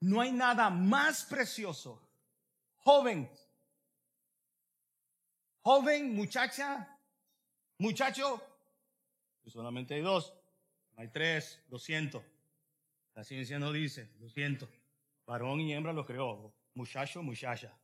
[0.00, 2.02] No hay nada más precioso.
[2.78, 3.30] Joven,
[5.60, 6.98] joven, muchacha,
[7.78, 8.42] muchacho,
[9.46, 10.34] solamente hay dos.
[10.96, 12.24] Hay tres, lo siento.
[13.14, 14.68] La ciencia no dice, lo siento.
[15.26, 17.76] Varón y hembra lo creó, muchacho, muchacha.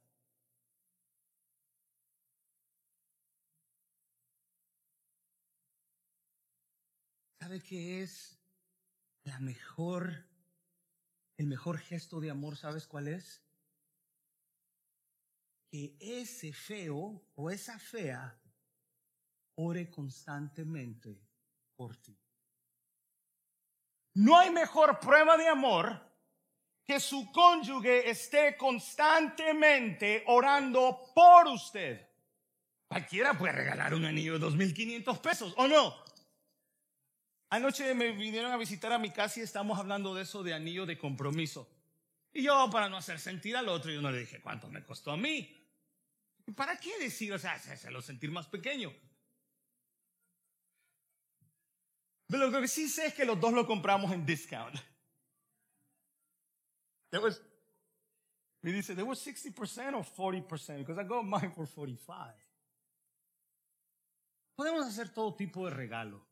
[7.40, 8.38] ¿Sabe qué es
[9.24, 10.26] la mejor,
[11.36, 12.56] el mejor gesto de amor?
[12.56, 13.42] ¿Sabes cuál es?
[15.70, 18.38] Que ese feo o esa fea
[19.54, 21.22] ore constantemente
[21.74, 22.18] por ti.
[24.14, 26.08] No hay mejor prueba de amor
[26.84, 32.08] que su cónyuge esté constantemente orando por usted.
[32.88, 35.94] Cualquiera puede regalar un anillo de 2.500 pesos, ¿o no?
[37.50, 40.86] Anoche me vinieron a visitar a mi casa y estamos hablando de eso de anillo
[40.86, 41.68] de compromiso.
[42.32, 45.12] Y yo, para no hacer sentir al otro, yo no le dije cuánto me costó
[45.12, 45.54] a mí.
[46.54, 47.32] ¿Para qué decir?
[47.32, 48.92] O sea, hacerlo sentir más pequeño.
[52.28, 54.76] Pero lo que sí sé es que los dos lo compramos en discount.
[57.10, 57.40] There was,
[58.62, 62.34] me dice, there was 60% or 40%, because I got mine for 45.
[64.54, 66.26] Podemos hacer todo tipo de regalo,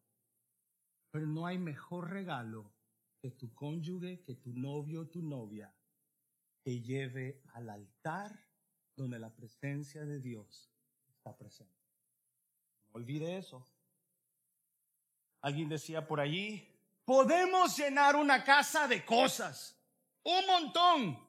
[1.11, 2.75] pero no hay mejor regalo
[3.23, 5.73] que tu cónyuge, que tu novio, tu novia,
[6.63, 8.39] te lleve al altar
[8.97, 10.71] donde la presencia de Dios
[11.09, 11.73] está presente.
[12.89, 13.65] No olvide eso.
[15.41, 16.69] Alguien decía por allí,
[17.05, 19.79] podemos llenar una casa de cosas,
[20.23, 21.27] un montón.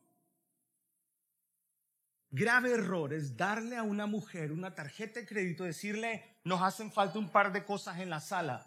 [2.29, 7.19] Grave error es darle a una mujer una tarjeta de crédito, decirle, nos hacen falta
[7.19, 8.65] un par de cosas en la sala.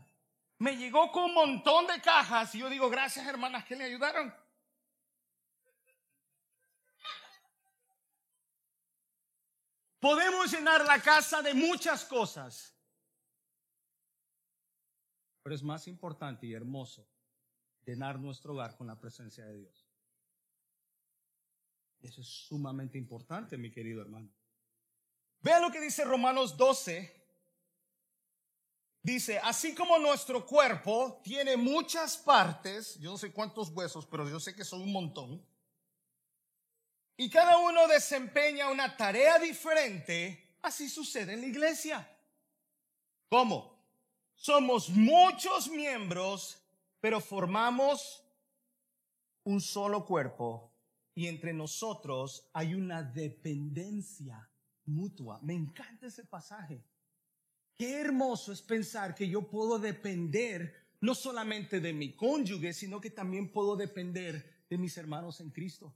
[0.59, 4.35] Me llegó con un montón de cajas y yo digo, gracias hermanas que le ayudaron.
[10.01, 12.75] Podemos llenar la casa de muchas cosas,
[15.51, 17.05] pero es más importante y hermoso
[17.85, 19.85] llenar nuestro hogar con la presencia de Dios.
[22.01, 24.31] Eso es sumamente importante, mi querido hermano.
[25.41, 27.13] Vea lo que dice Romanos 12.
[29.03, 34.39] Dice, así como nuestro cuerpo tiene muchas partes, yo no sé cuántos huesos, pero yo
[34.39, 35.45] sé que son un montón,
[37.17, 42.09] y cada uno desempeña una tarea diferente, así sucede en la iglesia.
[43.29, 43.70] ¿Cómo?
[44.41, 46.65] Somos muchos miembros,
[46.99, 48.25] pero formamos
[49.45, 50.73] un solo cuerpo
[51.15, 54.51] y entre nosotros hay una dependencia
[54.87, 55.41] mutua.
[55.43, 56.83] Me encanta ese pasaje.
[57.77, 63.11] Qué hermoso es pensar que yo puedo depender no solamente de mi cónyuge, sino que
[63.11, 65.95] también puedo depender de mis hermanos en Cristo.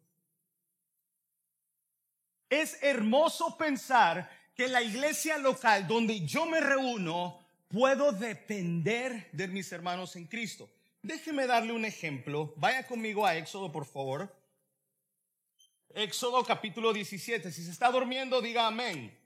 [2.51, 7.44] Es hermoso pensar que la iglesia local donde yo me reúno
[7.75, 10.71] puedo depender de mis hermanos en Cristo.
[11.03, 12.55] Déjeme darle un ejemplo.
[12.57, 14.33] Vaya conmigo a Éxodo, por favor.
[15.93, 17.51] Éxodo capítulo 17.
[17.51, 19.19] Si se está durmiendo, diga amén.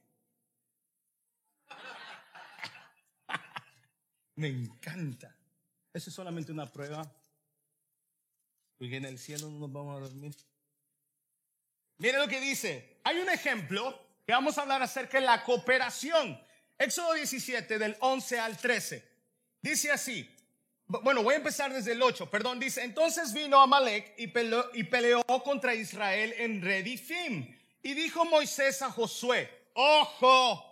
[4.37, 5.37] Me encanta.
[5.93, 7.03] Eso es solamente una prueba.
[8.79, 10.35] Porque en el cielo no nos vamos a dormir.
[11.99, 12.99] Mire lo que dice.
[13.05, 16.48] Hay un ejemplo que vamos a hablar acerca de la cooperación.
[16.79, 19.05] Éxodo 17 del 11 al 13.
[19.61, 20.35] Dice así.
[20.87, 25.75] Bueno, voy a empezar desde el 8, perdón, dice, entonces vino Amalek y peleó, contra
[25.75, 27.55] Israel en Redifim.
[27.83, 30.65] Y dijo Moisés a Josué, ojo,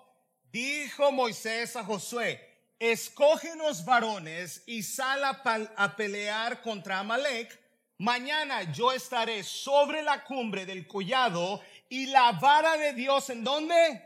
[0.51, 2.41] dijo Moisés a Josué,
[2.79, 5.43] escógenos varones y sal a,
[5.77, 7.61] a pelear contra Amalek.
[7.99, 14.03] Mañana yo estaré sobre la cumbre del collado y la vara de Dios, ¿en dónde?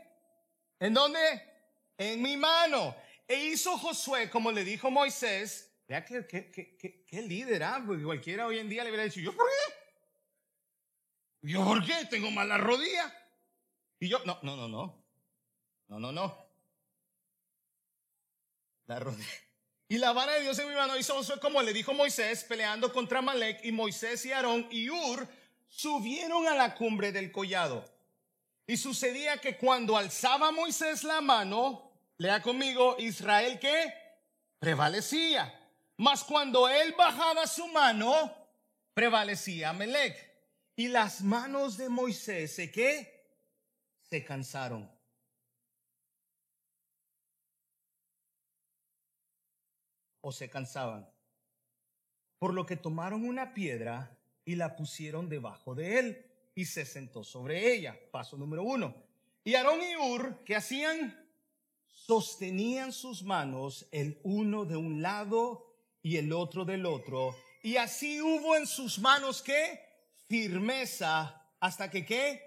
[0.77, 1.50] ¿En dónde?
[2.01, 2.95] En mi mano.
[3.27, 6.25] E hizo Josué como le dijo Moisés, Vea qué,
[7.05, 7.83] qué, líder, ¿ah?
[7.85, 9.73] Cualquiera hoy en día le hubiera dicho, ¿yo por qué?
[11.49, 12.05] ¿Yo por qué?
[12.09, 13.13] Tengo mala rodilla.
[13.99, 15.03] Y yo, no, no, no, no.
[15.89, 16.45] No, no, no.
[18.85, 19.27] La rodilla.
[19.89, 23.21] Y la vara de Dios en mi mano hizo como le dijo Moisés, peleando contra
[23.21, 25.27] Malek, y Moisés y Aarón y Ur
[25.67, 27.83] subieron a la cumbre del collado.
[28.65, 31.90] Y sucedía que cuando alzaba Moisés la mano,
[32.21, 33.91] lea conmigo, Israel que
[34.59, 35.51] prevalecía.
[35.97, 38.31] Mas cuando él bajaba su mano,
[38.93, 40.29] prevalecía Melech.
[40.75, 43.25] Y las manos de Moisés, ¿se qué?
[44.03, 44.89] Se cansaron.
[50.21, 51.09] O se cansaban.
[52.37, 57.23] Por lo que tomaron una piedra y la pusieron debajo de él y se sentó
[57.23, 57.97] sobre ella.
[58.11, 58.95] Paso número uno.
[59.43, 61.20] Y Aarón y Ur, ¿qué hacían?
[61.91, 67.35] Sostenían sus manos el uno de un lado y el otro del otro.
[67.63, 69.79] Y así hubo en sus manos que
[70.27, 72.41] firmeza hasta que qué?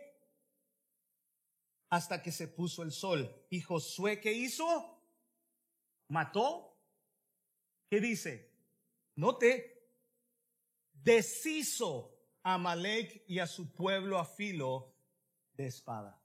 [1.91, 3.47] Hasta que se puso el sol.
[3.51, 5.01] ¿Y Josué qué hizo?
[6.09, 6.77] ¿Mató?
[7.89, 8.53] ¿Qué dice?
[9.17, 9.93] Note,
[10.93, 14.97] deshizo a Malek y a su pueblo a filo
[15.53, 16.24] de espada.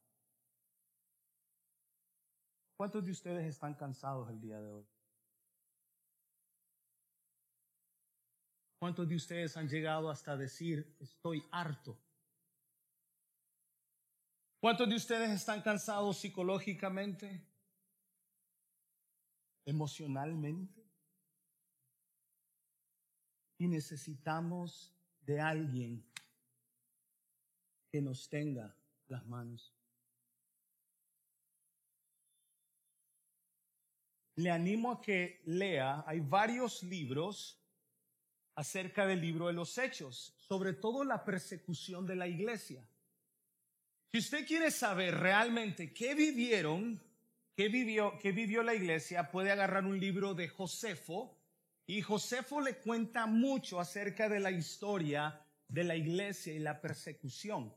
[2.79, 4.87] ¿Cuántos de ustedes están cansados el día de hoy?
[8.79, 11.99] ¿Cuántos de ustedes han llegado hasta decir, estoy harto?
[14.61, 17.45] ¿Cuántos de ustedes están cansados psicológicamente?
[19.65, 20.89] ¿Emocionalmente?
[23.57, 26.09] Y necesitamos de alguien
[27.91, 28.73] que nos tenga
[29.09, 29.78] las manos.
[34.39, 37.61] Le animo a que lea, hay varios libros
[38.55, 42.81] acerca del libro de los hechos, sobre todo la persecución de la iglesia.
[44.09, 47.01] Si usted quiere saber realmente qué vivieron,
[47.53, 51.37] qué vivió, qué vivió la iglesia, puede agarrar un libro de Josefo
[51.85, 57.75] y Josefo le cuenta mucho acerca de la historia de la iglesia y la persecución.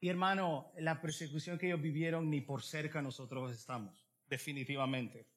[0.00, 5.29] Y hermano, la persecución que ellos vivieron ni por cerca nosotros estamos, definitivamente.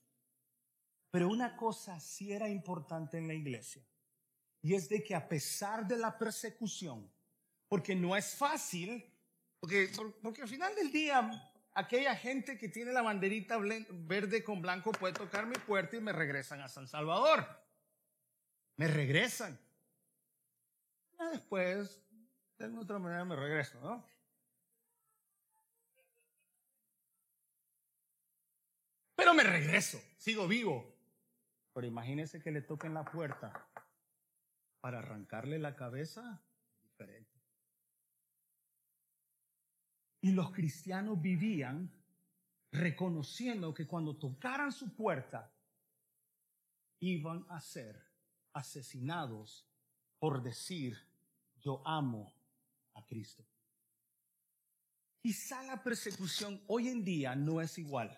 [1.13, 3.85] Pero una cosa sí era importante en la iglesia
[4.63, 7.07] y es de que a pesar de la persecución,
[7.67, 9.13] porque no es fácil,
[9.59, 9.91] porque,
[10.23, 11.29] porque al final del día,
[11.75, 16.13] aquella gente que tiene la banderita verde con blanco puede tocar mi puerta y me
[16.13, 17.45] regresan a San Salvador.
[18.77, 19.59] Me regresan.
[21.31, 22.01] después,
[22.57, 24.03] de otra manera me regreso, ¿no?
[29.15, 30.92] Pero me regreso, sigo vivo.
[31.73, 33.67] Pero imagínese que le toquen la puerta
[34.79, 36.43] para arrancarle la cabeza,
[36.81, 37.41] diferente.
[40.21, 41.91] Y los cristianos vivían
[42.71, 45.53] reconociendo que cuando tocaran su puerta,
[46.99, 48.01] iban a ser
[48.53, 49.67] asesinados
[50.19, 50.97] por decir,
[51.59, 52.33] yo amo
[52.93, 53.45] a Cristo.
[55.21, 58.17] Quizá la persecución hoy en día no es igual,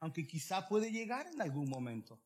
[0.00, 2.20] aunque quizá puede llegar en algún momento.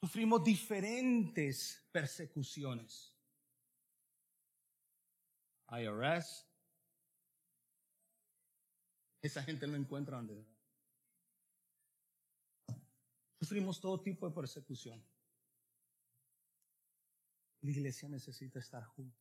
[0.00, 3.14] Sufrimos diferentes persecuciones.
[5.68, 6.46] IRS.
[9.20, 10.46] Esa gente no encuentra donde.
[13.38, 15.04] Sufrimos todo tipo de persecución.
[17.60, 19.20] La iglesia necesita estar junta.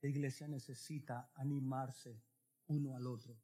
[0.00, 2.22] La iglesia necesita animarse
[2.68, 3.38] uno al otro.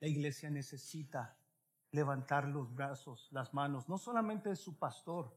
[0.00, 1.36] La iglesia necesita
[1.90, 5.36] levantar los brazos, las manos, no solamente de su pastor.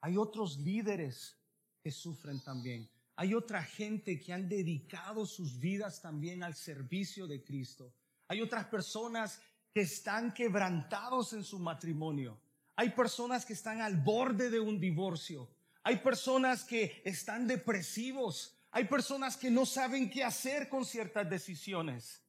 [0.00, 1.36] Hay otros líderes
[1.82, 2.88] que sufren también.
[3.16, 7.92] Hay otra gente que han dedicado sus vidas también al servicio de Cristo.
[8.28, 9.40] Hay otras personas
[9.72, 12.40] que están quebrantados en su matrimonio.
[12.76, 15.50] Hay personas que están al borde de un divorcio.
[15.82, 18.56] Hay personas que están depresivos.
[18.70, 22.22] Hay personas que no saben qué hacer con ciertas decisiones.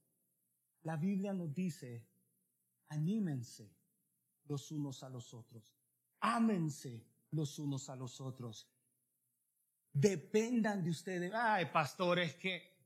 [0.81, 2.07] La Biblia nos dice,
[2.87, 3.71] anímense
[4.45, 5.75] los unos a los otros.
[6.21, 8.67] Ámense los unos a los otros.
[9.91, 11.33] Dependan de ustedes.
[11.33, 12.77] Ay, pastores, que...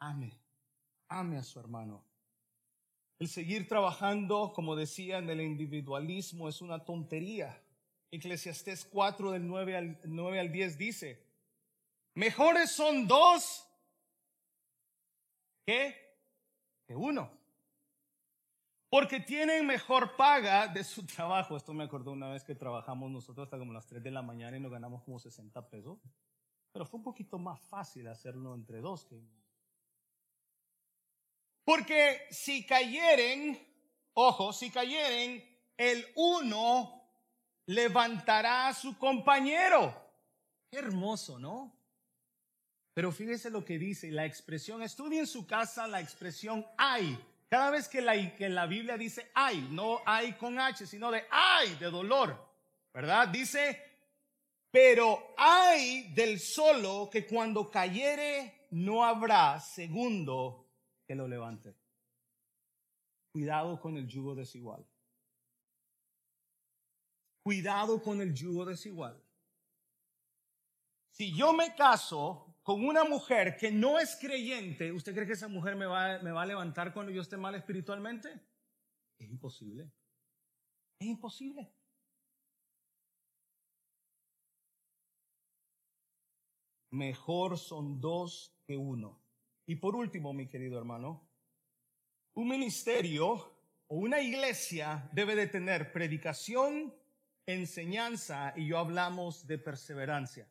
[0.00, 0.38] Ame,
[1.08, 2.04] ame a su hermano.
[3.18, 7.62] El seguir trabajando, como decía, en el individualismo es una tontería.
[8.10, 11.26] Eclesiastés 4 del 9 al, 9 al 10 dice,
[12.14, 13.66] mejores son dos
[15.64, 15.96] que,
[16.86, 17.43] que uno.
[18.94, 21.56] Porque tienen mejor paga de su trabajo.
[21.56, 24.56] Esto me acordó una vez que trabajamos nosotros hasta como las 3 de la mañana
[24.56, 25.98] y nos ganamos como 60 pesos.
[26.70, 29.20] Pero fue un poquito más fácil hacerlo entre dos que
[31.64, 33.58] porque si cayeren,
[34.12, 35.42] ojo, si cayeren,
[35.76, 37.02] el uno
[37.66, 39.92] levantará a su compañero.
[40.70, 41.76] Hermoso, ¿no?
[42.92, 47.18] Pero fíjese lo que dice la expresión, estudie en su casa la expresión hay.
[47.54, 51.22] Cada vez que la, que la Biblia dice hay, no hay con H, sino de
[51.30, 52.36] hay, de dolor,
[52.92, 53.28] ¿verdad?
[53.28, 53.80] Dice,
[54.72, 60.66] pero hay del solo que cuando cayere no habrá segundo
[61.06, 61.76] que lo levante.
[63.30, 64.84] Cuidado con el yugo desigual.
[67.44, 69.22] Cuidado con el yugo desigual.
[71.08, 75.48] Si yo me caso con una mujer que no es creyente, ¿usted cree que esa
[75.48, 78.40] mujer me va, a levantar cuando yo esté mal espiritualmente?
[79.18, 79.92] Es imposible.
[80.98, 81.70] Es imposible.
[86.90, 89.22] Mejor son dos que uno.
[89.66, 91.28] Y por último, mi querido hermano,
[92.32, 93.58] un ministerio
[93.88, 96.94] o una iglesia debe de tener predicación,
[97.44, 100.48] enseñanza y yo hablamos de perseverancia.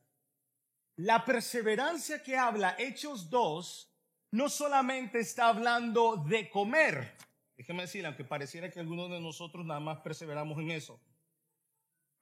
[0.96, 3.90] La perseverancia que habla Hechos 2
[4.32, 7.16] no solamente está hablando de comer,
[7.58, 11.00] déjeme decir, aunque pareciera que algunos de nosotros nada más perseveramos en eso.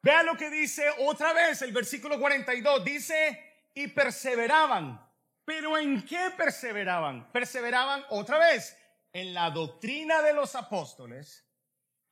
[0.03, 3.39] Vean lo que dice otra vez el versículo 42, dice,
[3.73, 5.11] y perseveraban
[5.45, 7.31] pero ¿en qué perseveraban?
[7.31, 8.77] Perseveraban otra vez
[9.11, 11.45] en la doctrina de los apóstoles,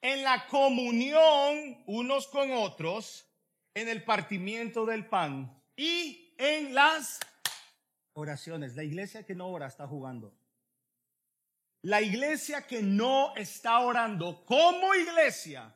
[0.02, 3.26] en la comunión unos con otros,
[3.74, 7.20] en el partimiento del pan y en las
[8.14, 8.76] oraciones.
[8.76, 10.36] La iglesia que no ora está jugando.
[11.84, 15.76] La iglesia que no está orando como iglesia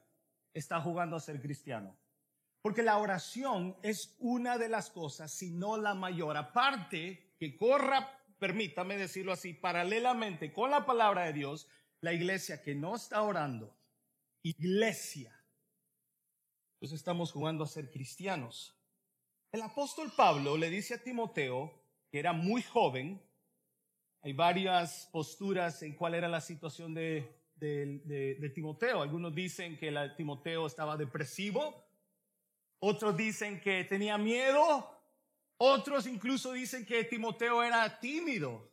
[0.53, 1.95] está jugando a ser cristiano.
[2.61, 6.37] Porque la oración es una de las cosas, si no la mayor.
[6.37, 11.67] Aparte que corra, permítame decirlo así, paralelamente con la palabra de Dios,
[11.99, 13.77] la iglesia que no está orando,
[14.43, 15.37] iglesia.
[16.79, 18.77] Pues estamos jugando a ser cristianos.
[19.53, 21.71] El apóstol Pablo le dice a Timoteo,
[22.09, 23.21] que era muy joven,
[24.23, 27.39] hay varias posturas en cuál era la situación de,
[28.55, 29.03] Timoteo.
[29.03, 31.85] Algunos dicen que Timoteo estaba depresivo,
[32.79, 34.89] otros dicen que tenía miedo,
[35.57, 38.71] otros incluso dicen que Timoteo era tímido.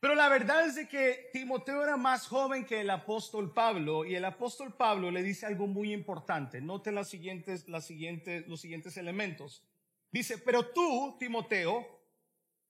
[0.00, 4.14] Pero la verdad es de que Timoteo era más joven que el apóstol Pablo y
[4.14, 6.62] el apóstol Pablo le dice algo muy importante.
[6.62, 9.62] Note las siguientes, las siguientes, los siguientes elementos.
[10.10, 11.86] Dice, pero tú, Timoteo,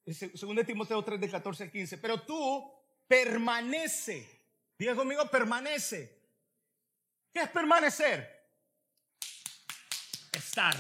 [0.07, 2.73] segundo de Timoteo 3 de 14 al 15, pero tú
[3.07, 4.45] permanece.
[4.79, 6.17] Diga conmigo, permanece.
[7.33, 8.37] ¿Qué es permanecer?
[10.37, 10.75] estar.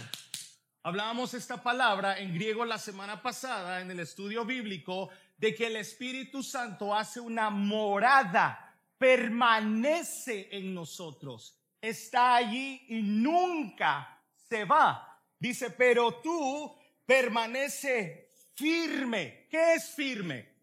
[0.83, 5.77] Hablábamos esta palabra en griego la semana pasada en el estudio bíblico de que el
[5.77, 15.16] Espíritu Santo hace una morada, permanece en nosotros, está allí y nunca se va.
[15.39, 19.47] Dice, pero tú permanece firme.
[19.51, 20.57] ¿Qué es firme?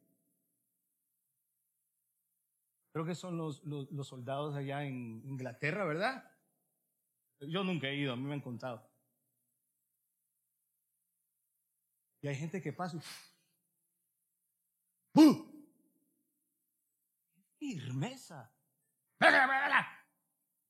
[2.92, 6.32] Creo que son los, los, soldados allá en Inglaterra, ¿verdad?
[7.40, 8.88] Yo nunca he ido, a mí me han contado.
[12.22, 13.00] Y hay gente que pasa.
[17.58, 18.54] Firmeza.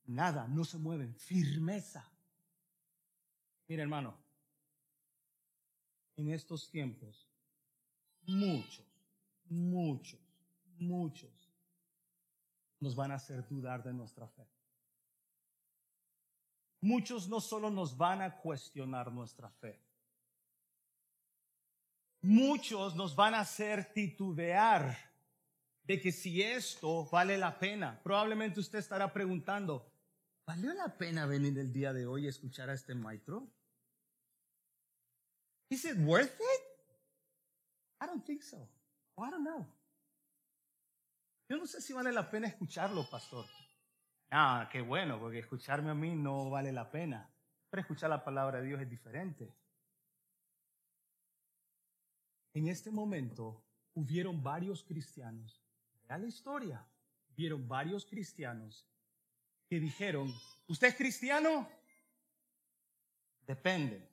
[0.06, 1.16] Nada, no se mueven.
[1.16, 2.12] Firmeza.
[3.68, 4.18] Mira, hermano,
[6.16, 7.28] en estos tiempos,
[8.22, 8.86] muchos,
[9.45, 10.20] muchos,
[10.78, 11.32] muchos
[12.80, 14.47] nos van a hacer dudar de nuestra fe.
[16.82, 19.82] Muchos no solo nos van a cuestionar nuestra fe,
[22.22, 24.97] muchos nos van a hacer titubear
[25.84, 28.01] de que si esto vale la pena.
[28.03, 29.92] Probablemente usted estará preguntando,
[30.45, 33.47] ¿valió la pena venir el día de hoy a escuchar a este maestro?
[35.69, 36.61] Is it worth it?
[38.01, 38.69] I don't think so.
[39.17, 39.65] I don't know.
[41.49, 43.45] Yo no sé si vale la pena escucharlo, pastor.
[44.31, 47.29] Ah, qué bueno, porque escucharme a mí no vale la pena.
[47.69, 49.55] Pero escuchar la palabra de Dios es diferente.
[52.53, 53.63] En este momento
[53.95, 55.63] hubieron varios cristianos,
[56.07, 56.87] vea la historia,
[57.29, 58.87] hubieron varios cristianos
[59.70, 60.34] que dijeron,
[60.68, 61.70] ¿usted es cristiano?
[63.45, 64.09] Depende.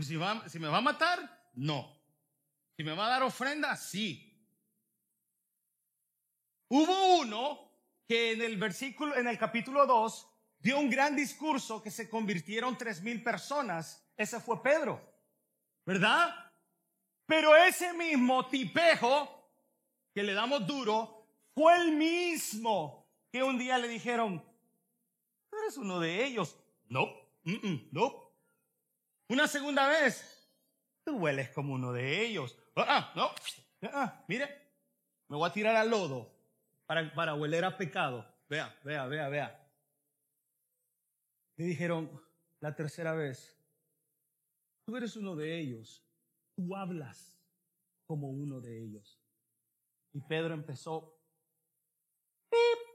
[0.00, 0.18] Si,
[0.48, 1.94] si me va a matar, no.
[2.76, 4.28] Si me va a dar ofrenda, sí.
[6.68, 7.70] Hubo uno
[8.08, 12.78] que en el versículo, en el capítulo 2, dio un gran discurso que se convirtieron
[12.78, 14.02] tres mil personas.
[14.16, 15.00] Ese fue Pedro,
[15.84, 16.34] ¿verdad?
[17.26, 19.50] Pero ese mismo tipejo
[20.14, 23.01] que le damos duro fue el mismo
[23.32, 24.40] que un día le dijeron,
[25.50, 26.56] tú eres uno de ellos.
[26.88, 27.08] No,
[27.90, 28.32] no.
[29.28, 30.48] Una segunda vez,
[31.04, 32.56] tú hueles como uno de ellos.
[32.76, 34.46] Ah, ah no, ah, mire,
[35.28, 36.32] me voy a tirar al lodo
[36.86, 38.24] para, para hueler a pecado.
[38.48, 39.68] Vea, vea, vea, vea.
[41.56, 42.22] Le dijeron
[42.60, 43.58] la tercera vez,
[44.84, 46.06] tú eres uno de ellos
[46.54, 47.38] tú hablas
[48.06, 49.20] como uno de ellos.
[50.12, 51.18] Y Pedro empezó,
[52.50, 52.91] pip,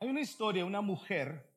[0.00, 1.50] Hay una historia, una mujer,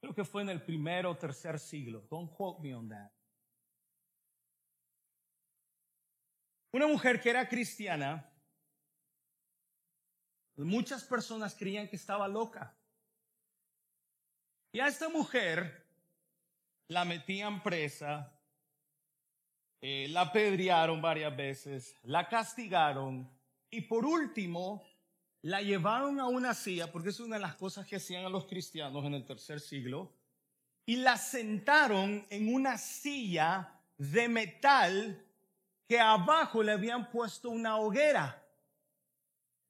[0.00, 3.12] creo que fue en el primero o tercer siglo, don't quote me on that.
[6.72, 8.30] Una mujer que era cristiana,
[10.56, 12.76] muchas personas creían que estaba loca.
[14.72, 15.86] Y a esta mujer
[16.88, 18.35] la metían presa,
[19.80, 23.30] eh, la apedrearon varias veces, la castigaron
[23.70, 24.82] y por último
[25.42, 28.46] la llevaron a una silla, porque es una de las cosas que hacían a los
[28.46, 30.12] cristianos en el tercer siglo,
[30.84, 35.24] y la sentaron en una silla de metal
[35.86, 38.44] que abajo le habían puesto una hoguera.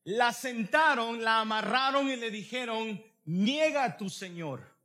[0.04, 4.76] La sentaron, la amarraron y le dijeron, niega a tu Señor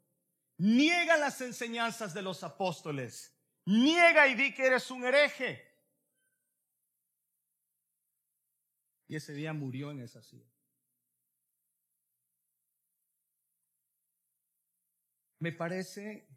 [0.61, 3.33] niega las enseñanzas de los apóstoles,
[3.65, 5.67] niega y di que eres un hereje.
[9.07, 10.49] Y ese día murió en esa silla.
[15.39, 16.27] Me parece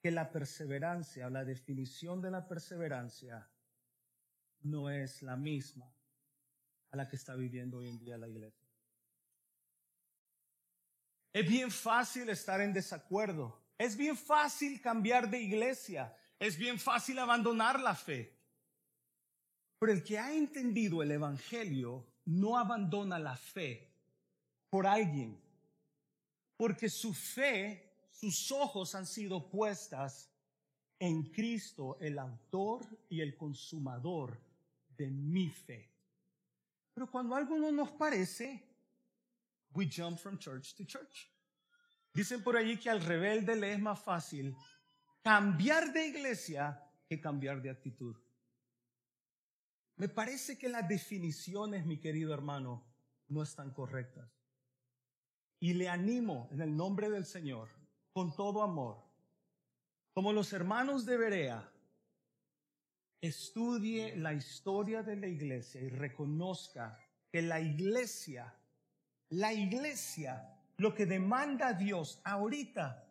[0.00, 3.50] que la perseverancia, la definición de la perseverancia,
[4.62, 5.92] no es la misma
[6.90, 8.68] a la que está viviendo hoy en día la iglesia.
[11.32, 13.61] Es bien fácil estar en desacuerdo.
[13.82, 16.16] Es bien fácil cambiar de iglesia.
[16.38, 18.32] Es bien fácil abandonar la fe.
[19.80, 23.92] Pero el que ha entendido el Evangelio no abandona la fe
[24.70, 25.36] por alguien.
[26.56, 30.30] Porque su fe, sus ojos han sido puestas
[31.00, 34.40] en Cristo, el autor y el consumador
[34.96, 35.90] de mi fe.
[36.94, 38.62] Pero cuando algo no nos parece,
[39.74, 41.32] we jump from church to church.
[42.12, 44.54] Dicen por allí que al rebelde le es más fácil
[45.22, 48.16] cambiar de iglesia que cambiar de actitud.
[49.96, 52.84] Me parece que las definiciones, mi querido hermano,
[53.28, 54.30] no están correctas.
[55.60, 57.68] Y le animo en el nombre del Señor,
[58.12, 59.02] con todo amor,
[60.12, 61.72] como los hermanos de Berea,
[63.20, 66.98] estudie la historia de la iglesia y reconozca
[67.30, 68.52] que la iglesia,
[69.30, 73.08] la iglesia, lo que demanda Dios ahorita,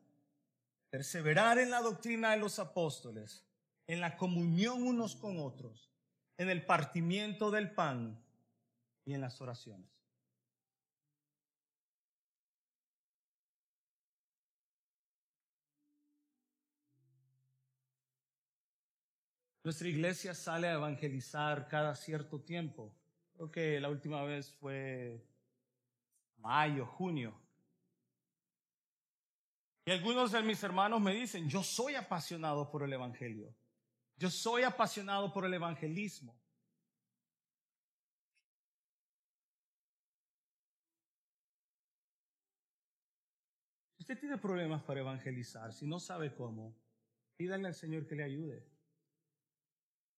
[0.90, 3.48] perseverar en la doctrina de los apóstoles,
[3.88, 5.90] en la comunión unos con otros,
[6.38, 8.22] en el partimiento del pan
[9.06, 9.90] y en las oraciones.
[19.64, 22.94] Nuestra iglesia sale a evangelizar cada cierto tiempo.
[23.34, 25.24] Creo que la última vez fue
[26.38, 27.41] mayo, junio.
[29.92, 33.54] Algunos de mis hermanos me dicen, yo soy apasionado por el Evangelio.
[34.16, 36.40] Yo soy apasionado por el evangelismo.
[44.00, 46.76] Usted tiene problemas para evangelizar, si no sabe cómo,
[47.36, 48.64] pídale al Señor que le ayude.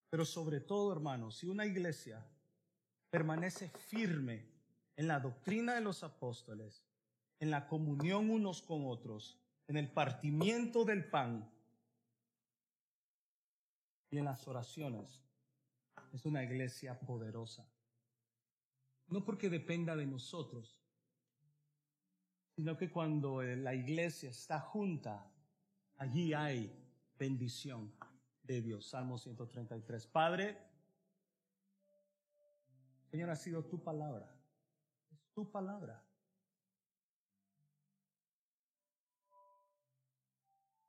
[0.10, 2.24] Pero sobre todo, hermanos, si una iglesia
[3.10, 4.46] permanece firme
[4.98, 6.84] en la doctrina de los apóstoles,
[7.40, 11.50] en la comunión unos con otros, en el partimiento del pan
[14.10, 15.24] y en las oraciones,
[16.12, 17.68] es una iglesia poderosa.
[19.08, 20.78] No porque dependa de nosotros,
[22.56, 25.32] sino que cuando la iglesia está junta,
[25.98, 26.72] allí hay
[27.18, 27.94] bendición
[28.44, 28.88] de Dios.
[28.90, 30.08] Salmo 133.
[30.08, 30.58] Padre,
[33.10, 34.30] Señor, ha sido tu palabra.
[35.12, 36.04] Es tu palabra.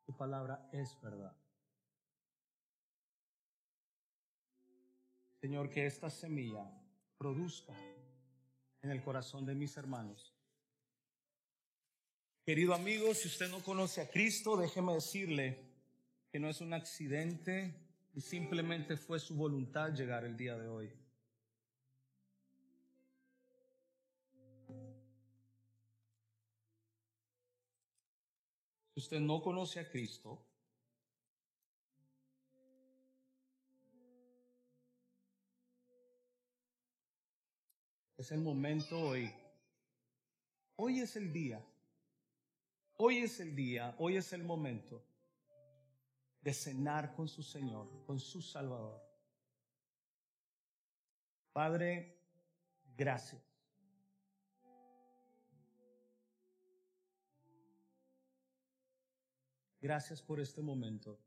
[0.06, 1.36] Tu palabra es verdad.
[5.40, 6.64] Señor, que esta semilla
[7.18, 7.74] produzca
[8.82, 10.34] en el corazón de mis hermanos.
[12.44, 15.72] Querido amigo, si usted no conoce a Cristo, déjeme decirle
[16.30, 17.74] que no es un accidente
[18.12, 21.03] y simplemente fue su voluntad llegar el día de hoy.
[29.04, 30.42] Usted no conoce a Cristo,
[38.16, 39.30] es el momento hoy.
[40.76, 41.62] Hoy es el día.
[42.96, 45.04] Hoy es el día, hoy es el momento
[46.40, 49.02] de cenar con su Señor, con su Salvador.
[51.52, 52.22] Padre,
[52.96, 53.53] gracias.
[59.84, 61.20] Gracias por este momento.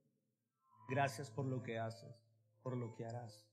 [0.90, 2.26] Gracias por lo que haces,
[2.64, 3.47] por lo que harás.